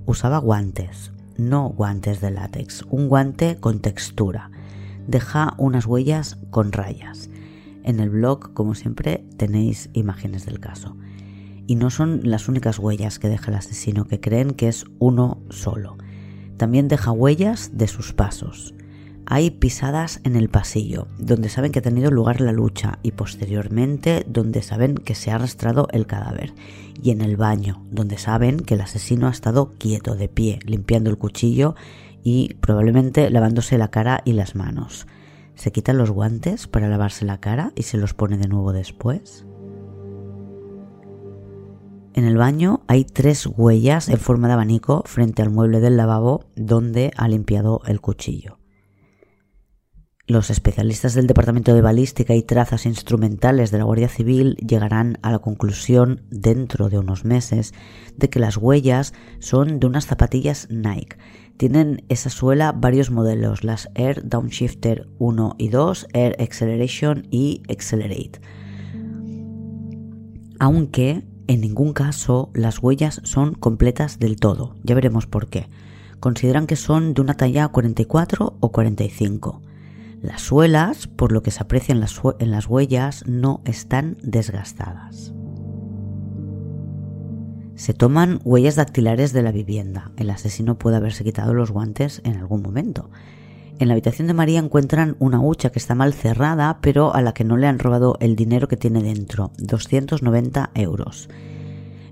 [0.08, 4.52] Usaba guantes, no guantes de látex, un guante con textura.
[5.06, 7.30] Deja unas huellas con rayas.
[7.84, 10.96] En el blog, como siempre, tenéis imágenes del caso.
[11.68, 15.42] Y no son las únicas huellas que deja el asesino, que creen que es uno
[15.50, 15.98] solo.
[16.56, 18.74] También deja huellas de sus pasos.
[19.30, 24.24] Hay pisadas en el pasillo, donde saben que ha tenido lugar la lucha, y posteriormente
[24.26, 26.54] donde saben que se ha arrastrado el cadáver,
[27.04, 31.10] y en el baño, donde saben que el asesino ha estado quieto, de pie, limpiando
[31.10, 31.76] el cuchillo
[32.24, 35.08] y probablemente lavándose la cara y las manos.
[35.56, 39.46] ¿Se quitan los guantes para lavarse la cara y se los pone de nuevo después?
[42.14, 46.46] En el baño hay tres huellas en forma de abanico frente al mueble del lavabo
[46.56, 48.57] donde ha limpiado el cuchillo.
[50.30, 55.32] Los especialistas del Departamento de Balística y Trazas Instrumentales de la Guardia Civil llegarán a
[55.32, 57.74] la conclusión dentro de unos meses
[58.18, 61.16] de que las huellas son de unas zapatillas Nike.
[61.56, 68.42] Tienen esa suela varios modelos, las Air Downshifter 1 y 2, Air Acceleration y Accelerate.
[70.60, 75.70] Aunque en ningún caso las huellas son completas del todo, ya veremos por qué.
[76.20, 79.62] Consideran que son de una talla 44 o 45.
[80.28, 82.04] Las suelas, por lo que se aprecian
[82.40, 85.34] en las huellas, no están desgastadas.
[87.76, 90.12] Se toman huellas dactilares de la vivienda.
[90.18, 93.10] El asesino puede haberse quitado los guantes en algún momento.
[93.80, 97.34] En la habitación de María encuentran una hucha que está mal cerrada, pero a la
[97.34, 101.30] que no le han robado el dinero que tiene dentro, 290 euros.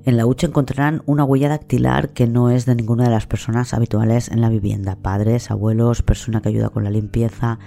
[0.06, 3.73] En la hucha encontrarán una huella dactilar que no es de ninguna de las personas
[3.73, 7.60] habituales en la vivienda, padres, abuelos, persona que ayuda con la limpieza,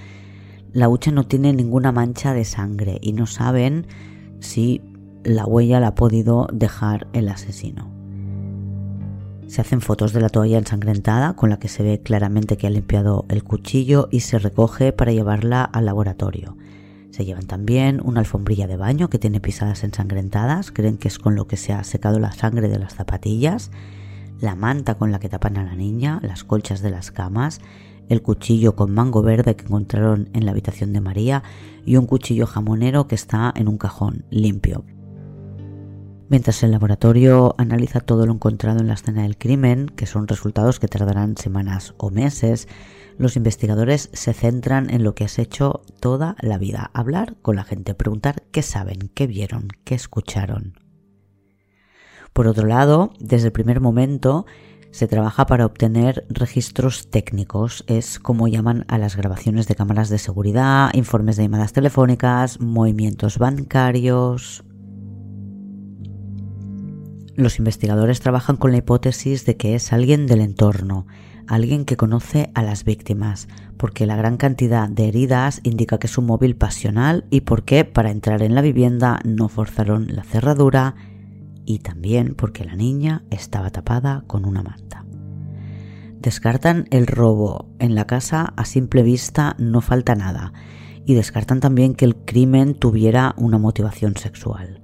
[0.72, 3.86] la hucha no tiene ninguna mancha de sangre y no saben
[4.40, 4.82] si
[5.24, 7.90] la huella la ha podido dejar el asesino.
[9.46, 12.70] Se hacen fotos de la toalla ensangrentada con la que se ve claramente que ha
[12.70, 16.56] limpiado el cuchillo y se recoge para llevarla al laboratorio.
[17.10, 21.34] Se llevan también una alfombrilla de baño que tiene pisadas ensangrentadas, creen que es con
[21.34, 23.70] lo que se ha secado la sangre de las zapatillas,
[24.40, 27.60] la manta con la que tapan a la niña, las colchas de las camas
[28.08, 31.42] el cuchillo con mango verde que encontraron en la habitación de María
[31.84, 34.84] y un cuchillo jamonero que está en un cajón limpio.
[36.30, 40.78] Mientras el laboratorio analiza todo lo encontrado en la escena del crimen, que son resultados
[40.78, 42.68] que tardarán semanas o meses,
[43.16, 47.64] los investigadores se centran en lo que has hecho toda la vida, hablar con la
[47.64, 50.74] gente, preguntar qué saben, qué vieron, qué escucharon.
[52.34, 54.46] Por otro lado, desde el primer momento,
[54.90, 60.18] se trabaja para obtener registros técnicos, es como llaman a las grabaciones de cámaras de
[60.18, 64.64] seguridad, informes de llamadas telefónicas, movimientos bancarios.
[67.36, 71.06] Los investigadores trabajan con la hipótesis de que es alguien del entorno,
[71.46, 73.46] alguien que conoce a las víctimas,
[73.76, 78.10] porque la gran cantidad de heridas indica que es un móvil pasional y porque para
[78.10, 80.96] entrar en la vivienda no forzaron la cerradura,
[81.68, 85.04] y también porque la niña estaba tapada con una manta.
[86.18, 87.68] Descartan el robo.
[87.78, 90.54] En la casa a simple vista no falta nada.
[91.04, 94.80] Y descartan también que el crimen tuviera una motivación sexual.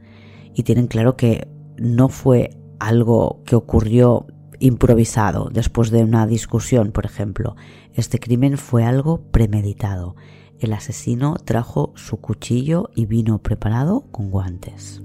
[0.55, 4.26] Y tienen claro que no fue algo que ocurrió
[4.59, 7.57] improvisado después de una discusión, por ejemplo.
[7.95, 10.16] Este crimen fue algo premeditado.
[10.59, 15.03] El asesino trajo su cuchillo y vino preparado con guantes.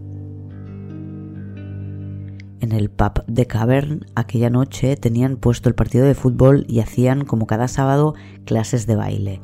[2.62, 7.24] En el pub de Cavern aquella noche tenían puesto el partido de fútbol y hacían
[7.24, 9.42] como cada sábado clases de baile.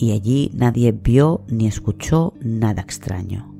[0.00, 3.52] y allí nadie vio ni escuchó nada extraño.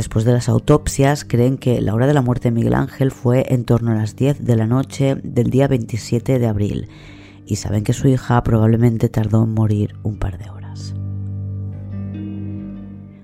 [0.00, 3.44] Después de las autopsias, creen que la hora de la muerte de Miguel Ángel fue
[3.52, 6.88] en torno a las 10 de la noche del día 27 de abril
[7.46, 10.59] y saben que su hija probablemente tardó en morir un par de horas.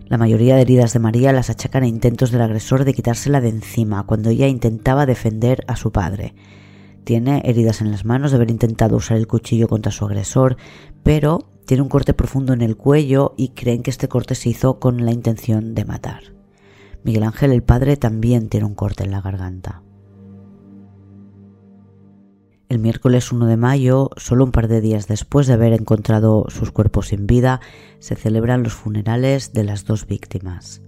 [0.08, 3.48] La mayoría de heridas de María las achacan a intentos del agresor de quitársela de
[3.48, 6.36] encima cuando ella intentaba defender a su padre.
[7.02, 10.58] Tiene heridas en las manos de haber intentado usar el cuchillo contra su agresor,
[11.02, 14.78] pero tiene un corte profundo en el cuello y creen que este corte se hizo
[14.78, 16.22] con la intención de matar.
[17.02, 19.82] Miguel Ángel el padre también tiene un corte en la garganta.
[22.68, 26.72] El miércoles 1 de mayo, solo un par de días después de haber encontrado sus
[26.72, 27.60] cuerpos sin vida,
[28.00, 30.82] se celebran los funerales de las dos víctimas.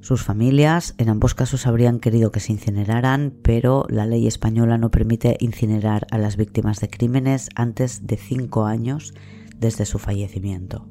[0.00, 4.92] Sus familias en ambos casos habrían querido que se incineraran, pero la ley española no
[4.92, 9.12] permite incinerar a las víctimas de crímenes antes de cinco años
[9.58, 10.86] desde su fallecimiento.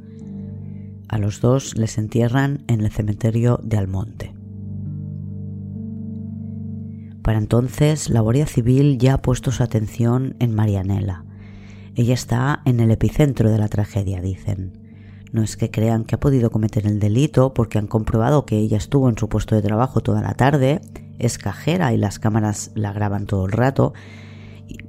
[1.07, 4.38] A los dos les entierran en el cementerio de Almonte.
[7.29, 11.25] Para entonces, la Guardia Civil ya ha puesto su atención en Marianela.
[11.93, 14.79] Ella está en el epicentro de la tragedia, dicen.
[15.31, 18.77] No es que crean que ha podido cometer el delito porque han comprobado que ella
[18.77, 20.81] estuvo en su puesto de trabajo toda la tarde,
[21.19, 23.93] es cajera y las cámaras la graban todo el rato,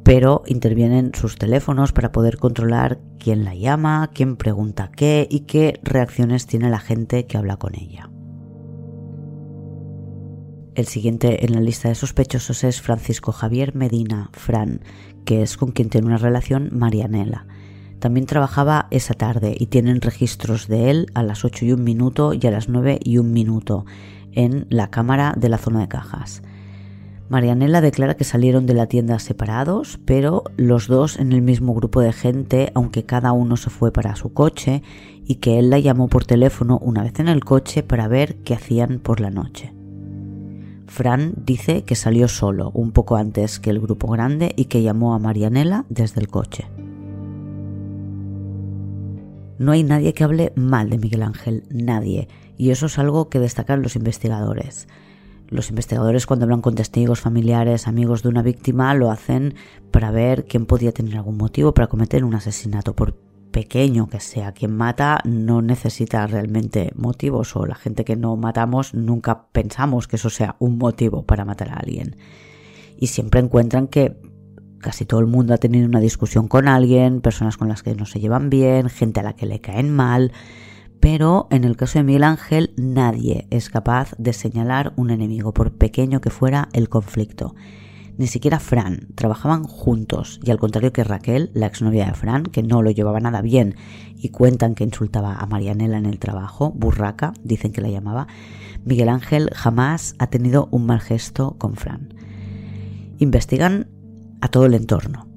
[0.02, 5.78] pero intervienen sus teléfonos para poder controlar quién la llama, quién pregunta qué y qué
[5.82, 8.09] reacciones tiene la gente que habla con ella.
[10.74, 14.80] El siguiente en la lista de sospechosos es Francisco Javier Medina, Fran,
[15.24, 17.46] que es con quien tiene una relación Marianela.
[17.98, 22.34] También trabajaba esa tarde y tienen registros de él a las 8 y un minuto
[22.34, 23.84] y a las 9 y un minuto
[24.32, 26.42] en la cámara de la zona de cajas.
[27.28, 32.00] Marianela declara que salieron de la tienda separados, pero los dos en el mismo grupo
[32.00, 34.82] de gente, aunque cada uno se fue para su coche,
[35.24, 38.54] y que él la llamó por teléfono una vez en el coche para ver qué
[38.54, 39.79] hacían por la noche.
[40.90, 45.14] Fran dice que salió solo un poco antes que el grupo grande y que llamó
[45.14, 46.66] a Marianela desde el coche.
[49.58, 52.26] No hay nadie que hable mal de Miguel Ángel, nadie,
[52.58, 54.88] y eso es algo que destacan los investigadores.
[55.48, 59.54] Los investigadores cuando hablan con testigos, familiares, amigos de una víctima, lo hacen
[59.92, 63.14] para ver quién podía tener algún motivo para cometer un asesinato por
[63.50, 68.94] pequeño que sea quien mata no necesita realmente motivos o la gente que no matamos
[68.94, 72.16] nunca pensamos que eso sea un motivo para matar a alguien.
[72.96, 74.20] Y siempre encuentran que
[74.78, 78.06] casi todo el mundo ha tenido una discusión con alguien, personas con las que no
[78.06, 80.32] se llevan bien, gente a la que le caen mal,
[81.00, 85.72] pero en el caso de Miguel Ángel nadie es capaz de señalar un enemigo por
[85.72, 87.54] pequeño que fuera el conflicto
[88.18, 92.62] ni siquiera Fran, trabajaban juntos y al contrario que Raquel, la exnovia de Fran, que
[92.62, 93.76] no lo llevaba nada bien
[94.16, 98.26] y cuentan que insultaba a Marianela en el trabajo, burraca, dicen que la llamaba,
[98.84, 102.14] Miguel Ángel jamás ha tenido un mal gesto con Fran.
[103.18, 103.88] Investigan
[104.40, 105.28] a todo el entorno.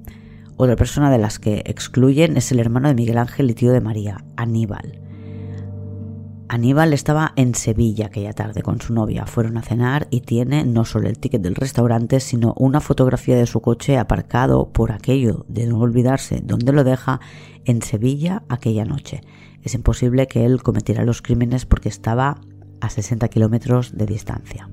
[0.56, 3.80] Otra persona de las que excluyen es el hermano de Miguel Ángel y tío de
[3.80, 5.03] María, Aníbal.
[6.48, 9.26] Aníbal estaba en Sevilla aquella tarde con su novia.
[9.26, 13.46] Fueron a cenar y tiene no solo el ticket del restaurante, sino una fotografía de
[13.46, 17.20] su coche aparcado por aquello de no olvidarse dónde lo deja
[17.64, 19.22] en Sevilla aquella noche.
[19.62, 22.38] Es imposible que él cometiera los crímenes porque estaba
[22.80, 24.68] a 60 kilómetros de distancia.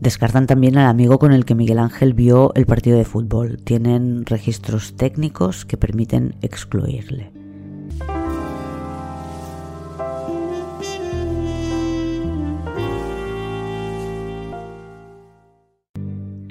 [0.00, 3.58] Descartan también al amigo con el que Miguel Ángel vio el partido de fútbol.
[3.62, 7.39] Tienen registros técnicos que permiten excluirle.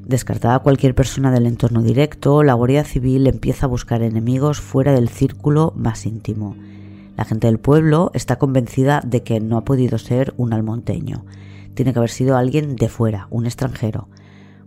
[0.10, 5.08] Descartada cualquier persona del entorno directo, la Guardia Civil empieza a buscar enemigos fuera del
[5.08, 6.56] círculo más íntimo.
[7.16, 11.26] La gente del pueblo está convencida de que no ha podido ser un almonteño.
[11.76, 14.08] Tiene que haber sido alguien de fuera, un extranjero.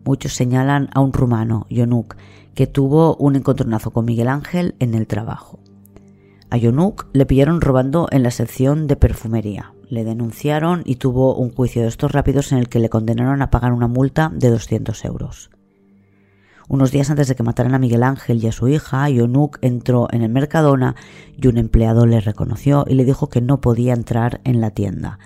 [0.04, 2.14] Muchos señalan a un rumano, Yonuk,
[2.54, 5.58] que tuvo un encontronazo con Miguel Ángel en el trabajo.
[6.50, 11.50] A Yonuk le pillaron robando en la sección de perfumería le denunciaron y tuvo un
[11.50, 15.04] juicio de estos rápidos en el que le condenaron a pagar una multa de 200
[15.04, 15.50] euros.
[16.66, 20.08] Unos días antes de que mataran a Miguel Ángel y a su hija, Yonuk entró
[20.10, 20.96] en el Mercadona
[21.36, 25.18] y un empleado le reconoció y le dijo que no podía entrar en la tienda.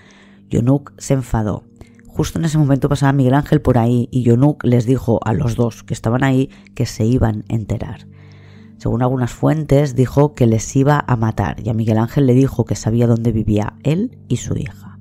[0.50, 1.62] Yonuk se enfadó.
[2.08, 5.54] Justo en ese momento pasaba Miguel Ángel por ahí y Yonuk les dijo a los
[5.54, 8.08] dos que estaban ahí que se iban a enterar.
[8.78, 12.64] Según algunas fuentes, dijo que les iba a matar y a Miguel Ángel le dijo
[12.64, 14.96] que sabía dónde vivía él y su hija.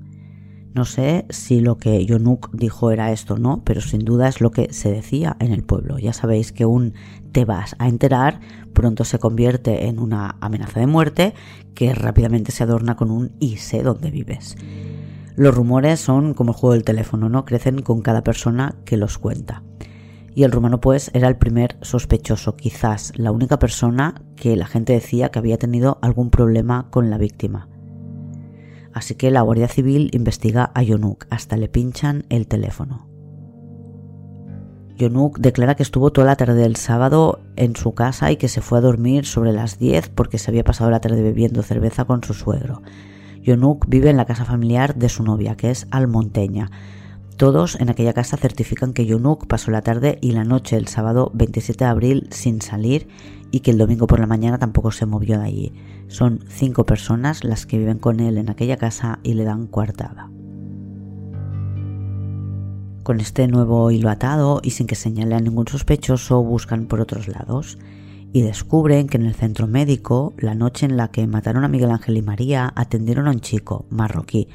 [0.76, 4.42] No sé si lo que Yonuk dijo era esto o no, pero sin duda es
[4.42, 6.00] lo que se decía en el pueblo.
[6.00, 6.94] Ya sabéis que un
[7.32, 8.42] te vas a enterar
[8.74, 11.34] pronto se convierte en una amenaza de muerte
[11.76, 14.58] que rápidamente se adorna con un y sé dónde vives.
[15.38, 17.46] Los rumores son como el juego del teléfono, ¿no?
[17.46, 19.64] Crecen con cada persona que los cuenta.
[20.36, 24.94] Y el rumano pues era el primer sospechoso, quizás la única persona que la gente
[24.94, 27.70] decía que había tenido algún problema con la víctima
[28.96, 33.08] así que la Guardia Civil investiga a Yonuk, hasta le pinchan el teléfono.
[34.98, 38.62] Yonuk declara que estuvo toda la tarde del sábado en su casa y que se
[38.62, 42.24] fue a dormir sobre las 10 porque se había pasado la tarde bebiendo cerveza con
[42.24, 42.82] su suegro.
[43.42, 46.72] Yonuk vive en la casa familiar de su novia, que es almonteña.
[47.38, 51.32] Todos en aquella casa certifican que Yonuk pasó la tarde y la noche el sábado
[51.34, 53.10] 27 de abril sin salir
[53.52, 55.74] y que el domingo por la mañana tampoco se movió de allí.
[56.08, 60.32] Son cinco personas las que viven con él en aquella casa y le dan coartada.
[63.04, 67.28] Con este nuevo hilo atado y sin que señale a ningún sospechoso, buscan por otros
[67.28, 67.78] lados
[68.32, 71.92] y descubren que en el centro médico, la noche en la que mataron a Miguel
[71.92, 74.48] Ángel y María, atendieron a un chico marroquí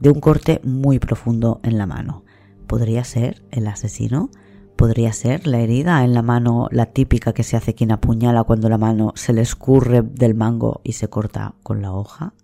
[0.00, 2.24] de un corte muy profundo en la mano.
[2.66, 4.30] ¿Podría ser el asesino?
[4.76, 8.68] Podría ser la herida en la mano, la típica que se hace quien apuñala cuando
[8.68, 12.34] la mano se le escurre del mango y se corta con la hoja.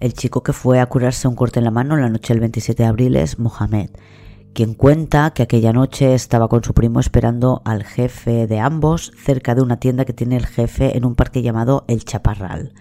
[0.00, 2.82] El chico que fue a curarse un corte en la mano la noche del 27
[2.82, 3.90] de abril es Mohamed,
[4.52, 9.54] quien cuenta que aquella noche estaba con su primo esperando al jefe de ambos cerca
[9.54, 12.74] de una tienda que tiene el jefe en un parque llamado El Chaparral.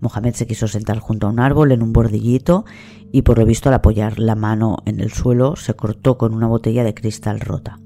[0.00, 2.64] Mohamed se quiso sentar junto a un árbol en un bordillito
[3.12, 6.46] y por lo visto al apoyar la mano en el suelo se cortó con una
[6.46, 7.78] botella de cristal rota.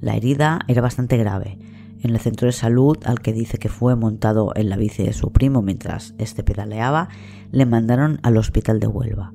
[0.00, 1.58] La herida era bastante grave.
[2.02, 5.12] En el centro de salud, al que dice que fue montado en la bici de
[5.12, 7.08] su primo mientras este pedaleaba,
[7.52, 9.32] le mandaron al hospital de Huelva.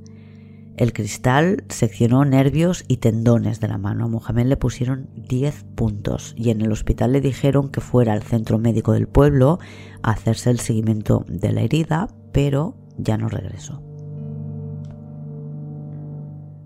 [0.78, 4.06] El cristal seccionó nervios y tendones de la mano.
[4.06, 8.22] A Mohamed le pusieron 10 puntos y en el hospital le dijeron que fuera al
[8.22, 9.58] centro médico del pueblo
[10.04, 13.82] a hacerse el seguimiento de la herida, pero ya no regresó.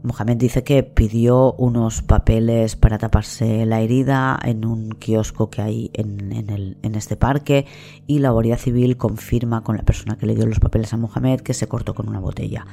[0.03, 5.91] Mohamed dice que pidió unos papeles para taparse la herida en un kiosco que hay
[5.93, 7.65] en, este parque
[8.07, 11.41] y la Guardia Civil confirma con la persona que le dio los papeles a Mohamed
[11.41, 12.65] que se cortó con una botella.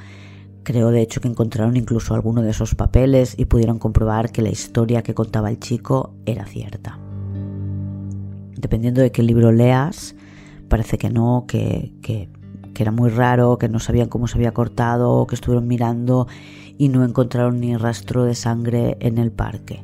[0.69, 4.49] Creo de hecho que encontraron incluso alguno de esos papeles y pudieron comprobar que la
[4.49, 6.99] historia que contaba el chico era cierta.
[8.55, 10.13] Dependiendo de qué libro leas,
[10.67, 12.29] parece que no, que, que,
[12.75, 16.27] que era muy raro, que no sabían cómo se había cortado, que estuvieron mirando
[16.77, 19.83] y no encontraron ni rastro de sangre en el parque.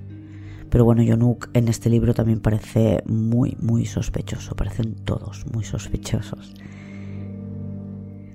[0.69, 6.53] Pero bueno, Yonuk en este libro también parece muy, muy sospechoso, parecen todos muy sospechosos.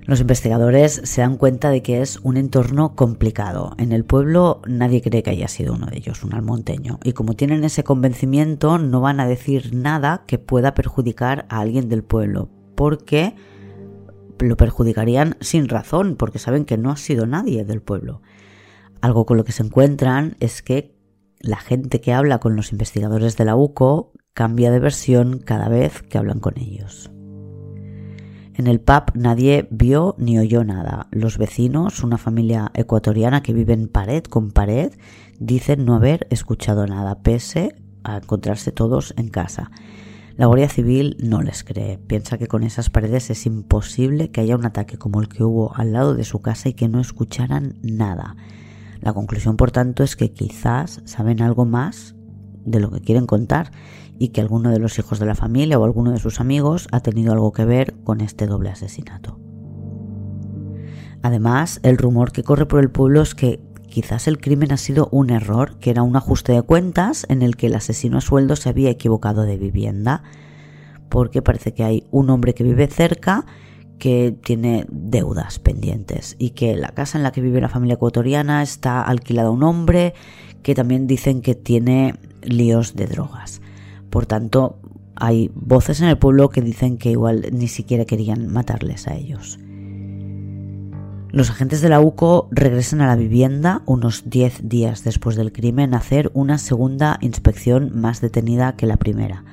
[0.05, 3.73] Los investigadores se dan cuenta de que es un entorno complicado.
[3.77, 6.99] En el pueblo nadie cree que haya sido uno de ellos, un almonteño.
[7.03, 11.87] Y como tienen ese convencimiento, no van a decir nada que pueda perjudicar a alguien
[11.87, 13.35] del pueblo, porque
[14.39, 18.23] lo perjudicarían sin razón, porque saben que no ha sido nadie del pueblo.
[19.01, 20.95] Algo con lo que se encuentran es que
[21.39, 26.01] la gente que habla con los investigadores de la UCO cambia de versión cada vez
[26.01, 27.11] que hablan con ellos.
[28.53, 31.07] En el pub nadie vio ni oyó nada.
[31.11, 34.91] Los vecinos, una familia ecuatoriana que vive en pared con pared,
[35.39, 39.71] dicen no haber escuchado nada, pese a encontrarse todos en casa.
[40.35, 44.55] La Guardia Civil no les cree, piensa que con esas paredes es imposible que haya
[44.55, 47.75] un ataque como el que hubo al lado de su casa y que no escucharan
[47.81, 48.35] nada.
[49.01, 52.15] La conclusión, por tanto, es que quizás saben algo más
[52.65, 53.71] de lo que quieren contar
[54.21, 56.99] y que alguno de los hijos de la familia o alguno de sus amigos ha
[56.99, 59.39] tenido algo que ver con este doble asesinato.
[61.23, 65.09] Además, el rumor que corre por el pueblo es que quizás el crimen ha sido
[65.11, 68.55] un error, que era un ajuste de cuentas en el que el asesino a sueldo
[68.55, 70.21] se había equivocado de vivienda,
[71.09, 73.47] porque parece que hay un hombre que vive cerca
[73.97, 78.61] que tiene deudas pendientes y que la casa en la que vive la familia ecuatoriana
[78.61, 80.13] está alquilada a un hombre
[80.61, 82.13] que también dicen que tiene
[82.43, 83.61] líos de drogas.
[84.11, 84.77] Por tanto,
[85.15, 89.57] hay voces en el pueblo que dicen que igual ni siquiera querían matarles a ellos.
[91.29, 95.93] Los agentes de la UCO regresan a la vivienda unos 10 días después del crimen
[95.93, 99.45] a hacer una segunda inspección más detenida que la primera.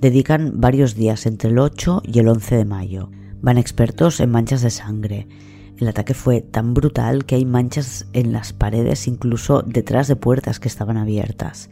[0.00, 3.10] Dedican varios días entre el 8 y el 11 de mayo.
[3.40, 5.28] Van expertos en manchas de sangre.
[5.76, 10.58] El ataque fue tan brutal que hay manchas en las paredes, incluso detrás de puertas
[10.58, 11.70] que estaban abiertas.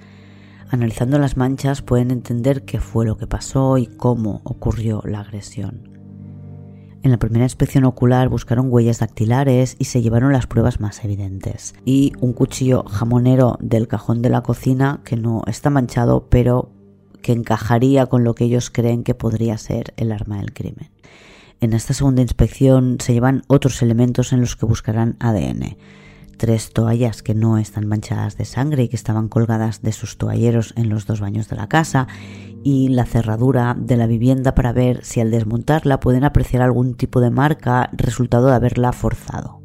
[0.70, 5.88] Analizando las manchas pueden entender qué fue lo que pasó y cómo ocurrió la agresión.
[7.02, 11.74] En la primera inspección ocular buscaron huellas dactilares y se llevaron las pruebas más evidentes.
[11.84, 16.70] Y un cuchillo jamonero del cajón de la cocina que no está manchado, pero
[17.22, 20.90] que encajaría con lo que ellos creen que podría ser el arma del crimen.
[21.60, 25.76] En esta segunda inspección se llevan otros elementos en los que buscarán ADN.
[26.38, 30.72] Tres toallas que no están manchadas de sangre y que estaban colgadas de sus toalleros
[30.76, 32.06] en los dos baños de la casa
[32.62, 37.20] y la cerradura de la vivienda para ver si al desmontarla pueden apreciar algún tipo
[37.20, 39.60] de marca resultado de haberla forzado.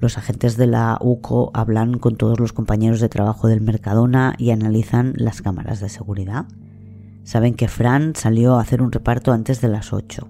[0.00, 4.50] Los agentes de la UCO hablan con todos los compañeros de trabajo del Mercadona y
[4.50, 6.46] analizan las cámaras de seguridad.
[7.22, 10.28] Saben que Fran salió a hacer un reparto antes de las 8.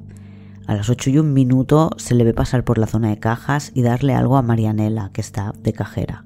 [0.67, 3.71] A las 8 y un minuto se le ve pasar por la zona de cajas
[3.75, 6.25] y darle algo a Marianela, que está de cajera.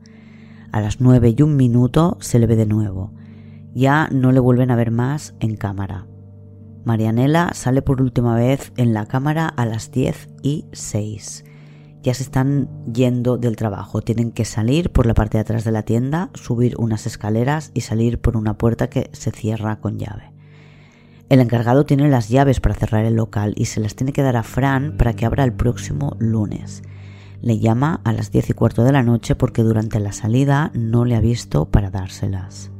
[0.72, 3.12] A las 9 y un minuto se le ve de nuevo.
[3.74, 6.06] Ya no le vuelven a ver más en cámara.
[6.84, 11.44] Marianela sale por última vez en la cámara a las 10 y 6
[12.02, 14.02] ya se están yendo del trabajo.
[14.02, 17.82] Tienen que salir por la parte de atrás de la tienda, subir unas escaleras y
[17.82, 20.32] salir por una puerta que se cierra con llave.
[21.28, 24.36] El encargado tiene las llaves para cerrar el local y se las tiene que dar
[24.36, 26.82] a Fran para que abra el próximo lunes.
[27.42, 31.04] Le llama a las diez y cuarto de la noche porque durante la salida no
[31.04, 32.70] le ha visto para dárselas.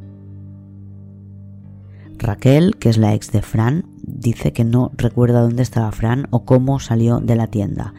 [2.16, 6.44] Raquel, que es la ex de Fran, dice que no recuerda dónde estaba Fran o
[6.44, 7.94] cómo salió de la tienda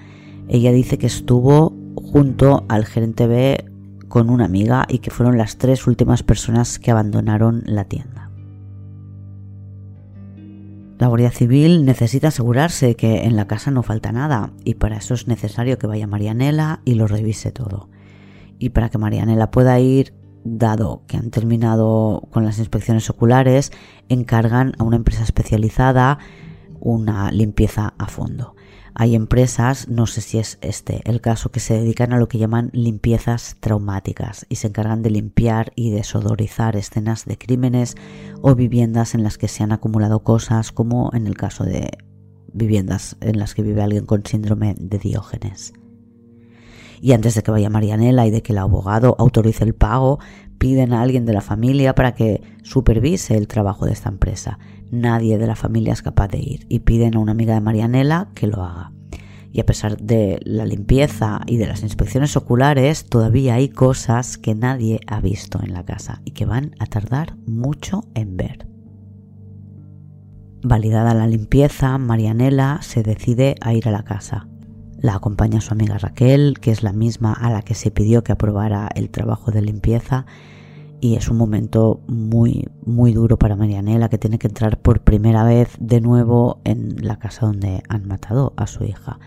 [0.49, 3.65] ella dice que estuvo junto al gerente B
[4.07, 8.18] con una amiga y que fueron las tres últimas personas que abandonaron la tienda.
[10.99, 15.13] La Guardia Civil necesita asegurarse que en la casa no falta nada y para eso
[15.13, 17.89] es necesario que vaya Marianela y lo revise todo.
[18.59, 23.71] Y para que Marianela pueda ir, dado que han terminado con las inspecciones oculares,
[24.09, 26.19] encargan a una empresa especializada
[26.81, 28.57] una limpieza a fondo.
[29.01, 32.37] Hay empresas, no sé si es este el caso, que se dedican a lo que
[32.37, 37.95] llaman limpiezas traumáticas y se encargan de limpiar y desodorizar escenas de crímenes
[38.41, 41.91] o viviendas en las que se han acumulado cosas, como en el caso de
[42.51, 45.71] viviendas en las que vive alguien con síndrome de Diógenes.
[46.99, 50.19] Y antes de que vaya Marianela y de que el abogado autorice el pago,
[50.57, 54.59] piden a alguien de la familia para que supervise el trabajo de esta empresa.
[54.91, 58.29] Nadie de la familia es capaz de ir y piden a una amiga de Marianela
[58.33, 58.91] que lo haga.
[59.51, 64.55] Y a pesar de la limpieza y de las inspecciones oculares, todavía hay cosas que
[64.55, 68.67] nadie ha visto en la casa y que van a tardar mucho en ver.
[70.61, 74.47] Validada la limpieza, Marianela se decide a ir a la casa.
[74.99, 78.33] La acompaña su amiga Raquel, que es la misma a la que se pidió que
[78.33, 80.25] aprobara el trabajo de limpieza,
[81.01, 85.43] y es un momento muy muy duro para Marianela que tiene que entrar por primera
[85.43, 89.19] vez de nuevo en la casa donde han matado a su hija.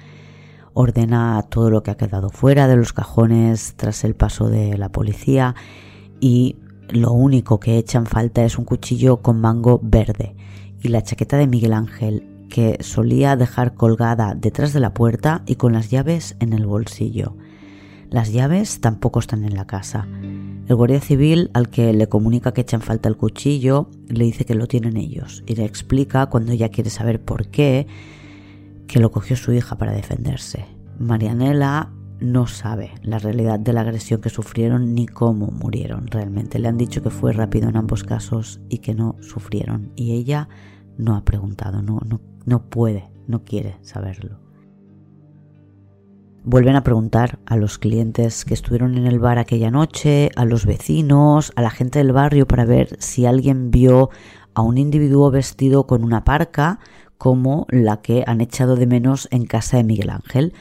[0.75, 4.91] Ordena todo lo que ha quedado fuera de los cajones tras el paso de la
[4.91, 5.55] policía
[6.21, 6.57] y
[6.89, 10.35] lo único que echan falta es un cuchillo con mango verde
[10.83, 15.55] y la chaqueta de Miguel Ángel que solía dejar colgada detrás de la puerta y
[15.55, 17.35] con las llaves en el bolsillo.
[18.11, 20.07] Las llaves tampoco están en la casa.
[20.69, 24.55] El guardia civil, al que le comunica que echan falta el cuchillo, le dice que
[24.55, 27.87] lo tienen ellos y le explica, cuando ella quiere saber por qué,
[28.87, 30.67] que lo cogió su hija para defenderse.
[30.99, 36.61] Marianela no sabe la realidad de la agresión que sufrieron ni cómo murieron realmente.
[36.61, 39.91] Le han dicho que fue rápido en ambos casos y que no sufrieron.
[39.97, 40.49] Y ella
[40.97, 44.39] no ha preguntado, no, no, no puede, no quiere saberlo.
[46.45, 50.67] Vuelven a preguntar a los clientes que estuvieron en el bar aquella noche, a los
[50.67, 54.11] vecinos, a la gente del barrio para ver si alguien vio
[54.53, 56.81] a un individuo vestido con una parca
[57.17, 60.53] como la que han echado de menos en casa de Miguel Ángel,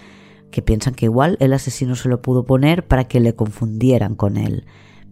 [0.51, 4.37] que piensan que igual el asesino se lo pudo poner para que le confundieran con
[4.37, 4.65] él,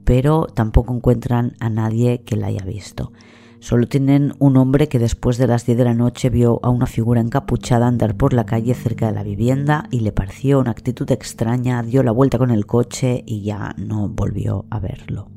[0.04, 3.12] pero tampoco encuentran a nadie que la haya visto.
[3.60, 6.86] Solo tienen un hombre que después de las 10 de la noche vio a una
[6.86, 11.12] figura encapuchada andar por la calle cerca de la vivienda y le pareció una actitud
[11.12, 15.30] extraña, dio la vuelta con el coche y ya no volvió a verlo.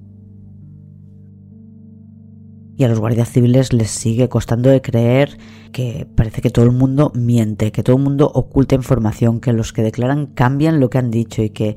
[2.76, 5.36] Y a los guardias civiles les sigue costando de creer
[5.72, 9.72] que parece que todo el mundo miente, que todo el mundo oculta información, que los
[9.72, 11.76] que declaran cambian lo que han dicho y que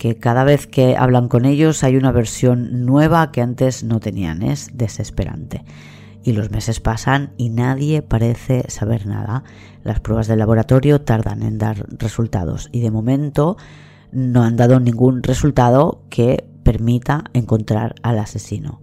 [0.00, 4.40] que cada vez que hablan con ellos hay una versión nueva que antes no tenían.
[4.40, 5.62] Es desesperante.
[6.24, 9.44] Y los meses pasan y nadie parece saber nada.
[9.84, 13.58] Las pruebas de laboratorio tardan en dar resultados y de momento
[14.10, 18.80] no han dado ningún resultado que permita encontrar al asesino.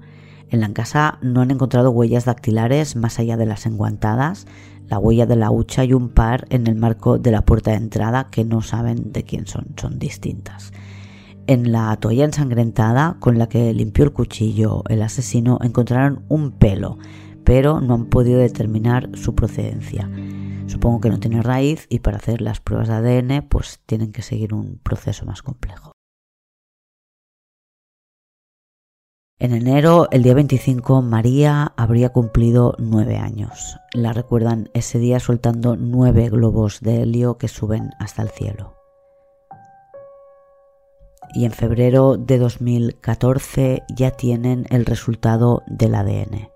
[0.51, 4.45] En la casa no han encontrado huellas dactilares más allá de las enguantadas,
[4.87, 7.77] la huella de la hucha y un par en el marco de la puerta de
[7.77, 10.71] entrada que no saben de quién son, son distintas.
[11.47, 16.97] En la toalla ensangrentada con la que limpió el cuchillo el asesino encontraron un pelo,
[17.45, 20.11] pero no han podido determinar su procedencia.
[20.65, 24.23] Supongo que no tiene raíz y para hacer las pruebas de ADN pues tienen que
[24.23, 25.93] seguir un proceso más complejo.
[29.39, 33.77] En enero, el día 25, María habría cumplido nueve años.
[33.93, 38.76] La recuerdan ese día soltando nueve globos de helio que suben hasta el cielo.
[41.33, 46.49] Y en febrero de 2014 ya tienen el resultado del ADN.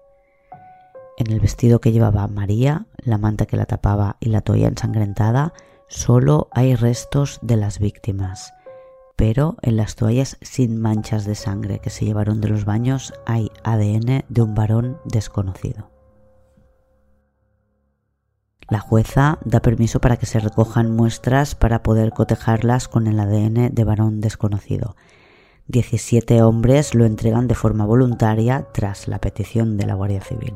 [1.17, 5.53] En el vestido que llevaba María, la manta que la tapaba y la toalla ensangrentada,
[5.87, 8.53] solo hay restos de las víctimas
[9.21, 13.51] pero en las toallas sin manchas de sangre que se llevaron de los baños hay
[13.63, 15.91] ADN de un varón desconocido.
[18.71, 23.75] La jueza da permiso para que se recojan muestras para poder cotejarlas con el ADN
[23.75, 24.95] de varón desconocido.
[25.67, 30.53] 17 hombres lo entregan de forma voluntaria tras la petición de la Guardia Civil.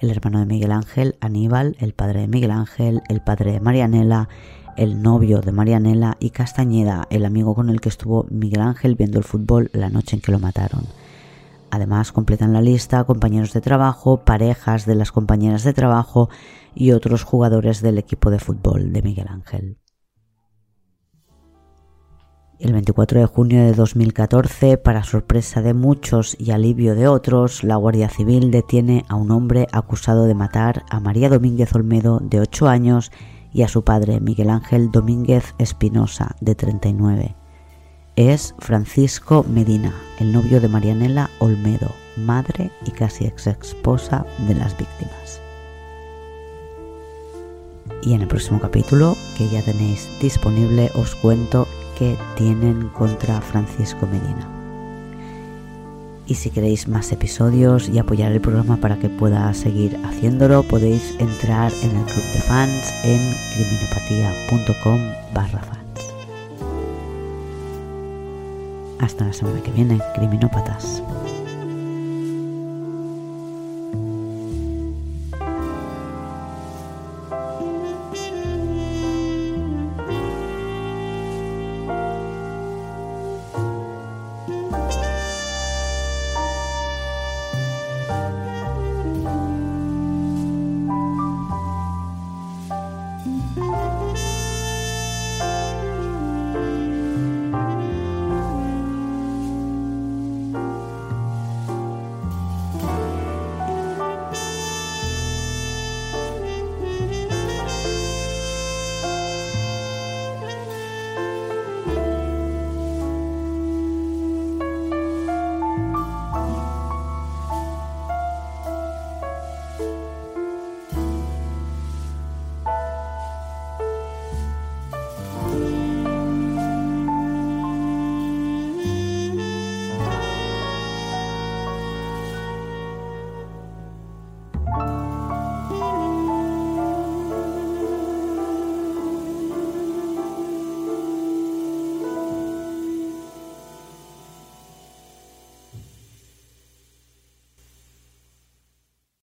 [0.00, 4.28] El hermano de Miguel Ángel, Aníbal, el padre de Miguel Ángel, el padre de Marianela,
[4.76, 9.16] el novio de Marianela y Castañeda, el amigo con el que estuvo Miguel Ángel viendo
[9.18, 10.84] el fútbol la noche en que lo mataron.
[11.70, 16.28] Además completan la lista compañeros de trabajo, parejas de las compañeras de trabajo
[16.74, 19.78] y otros jugadores del equipo de fútbol de Miguel Ángel.
[22.58, 27.76] El 24 de junio de 2014, para sorpresa de muchos y alivio de otros, la
[27.76, 32.68] Guardia Civil detiene a un hombre acusado de matar a María Domínguez Olmedo, de 8
[32.68, 33.12] años,
[33.52, 37.36] y a su padre Miguel Ángel Domínguez Espinosa, de 39.
[38.16, 44.74] Es Francisco Medina, el novio de Marianela Olmedo, madre y casi ex esposa de las
[44.78, 45.42] víctimas.
[48.02, 54.06] Y en el próximo capítulo, que ya tenéis disponible, os cuento qué tienen contra Francisco
[54.06, 54.48] Medina.
[56.26, 61.14] Y si queréis más episodios y apoyar el programa para que pueda seguir haciéndolo, podéis
[61.18, 63.20] entrar en el club de fans en
[63.52, 65.00] criminopatía.com
[65.34, 65.85] barra.
[68.98, 71.02] Hasta la semana que viene, criminópatas.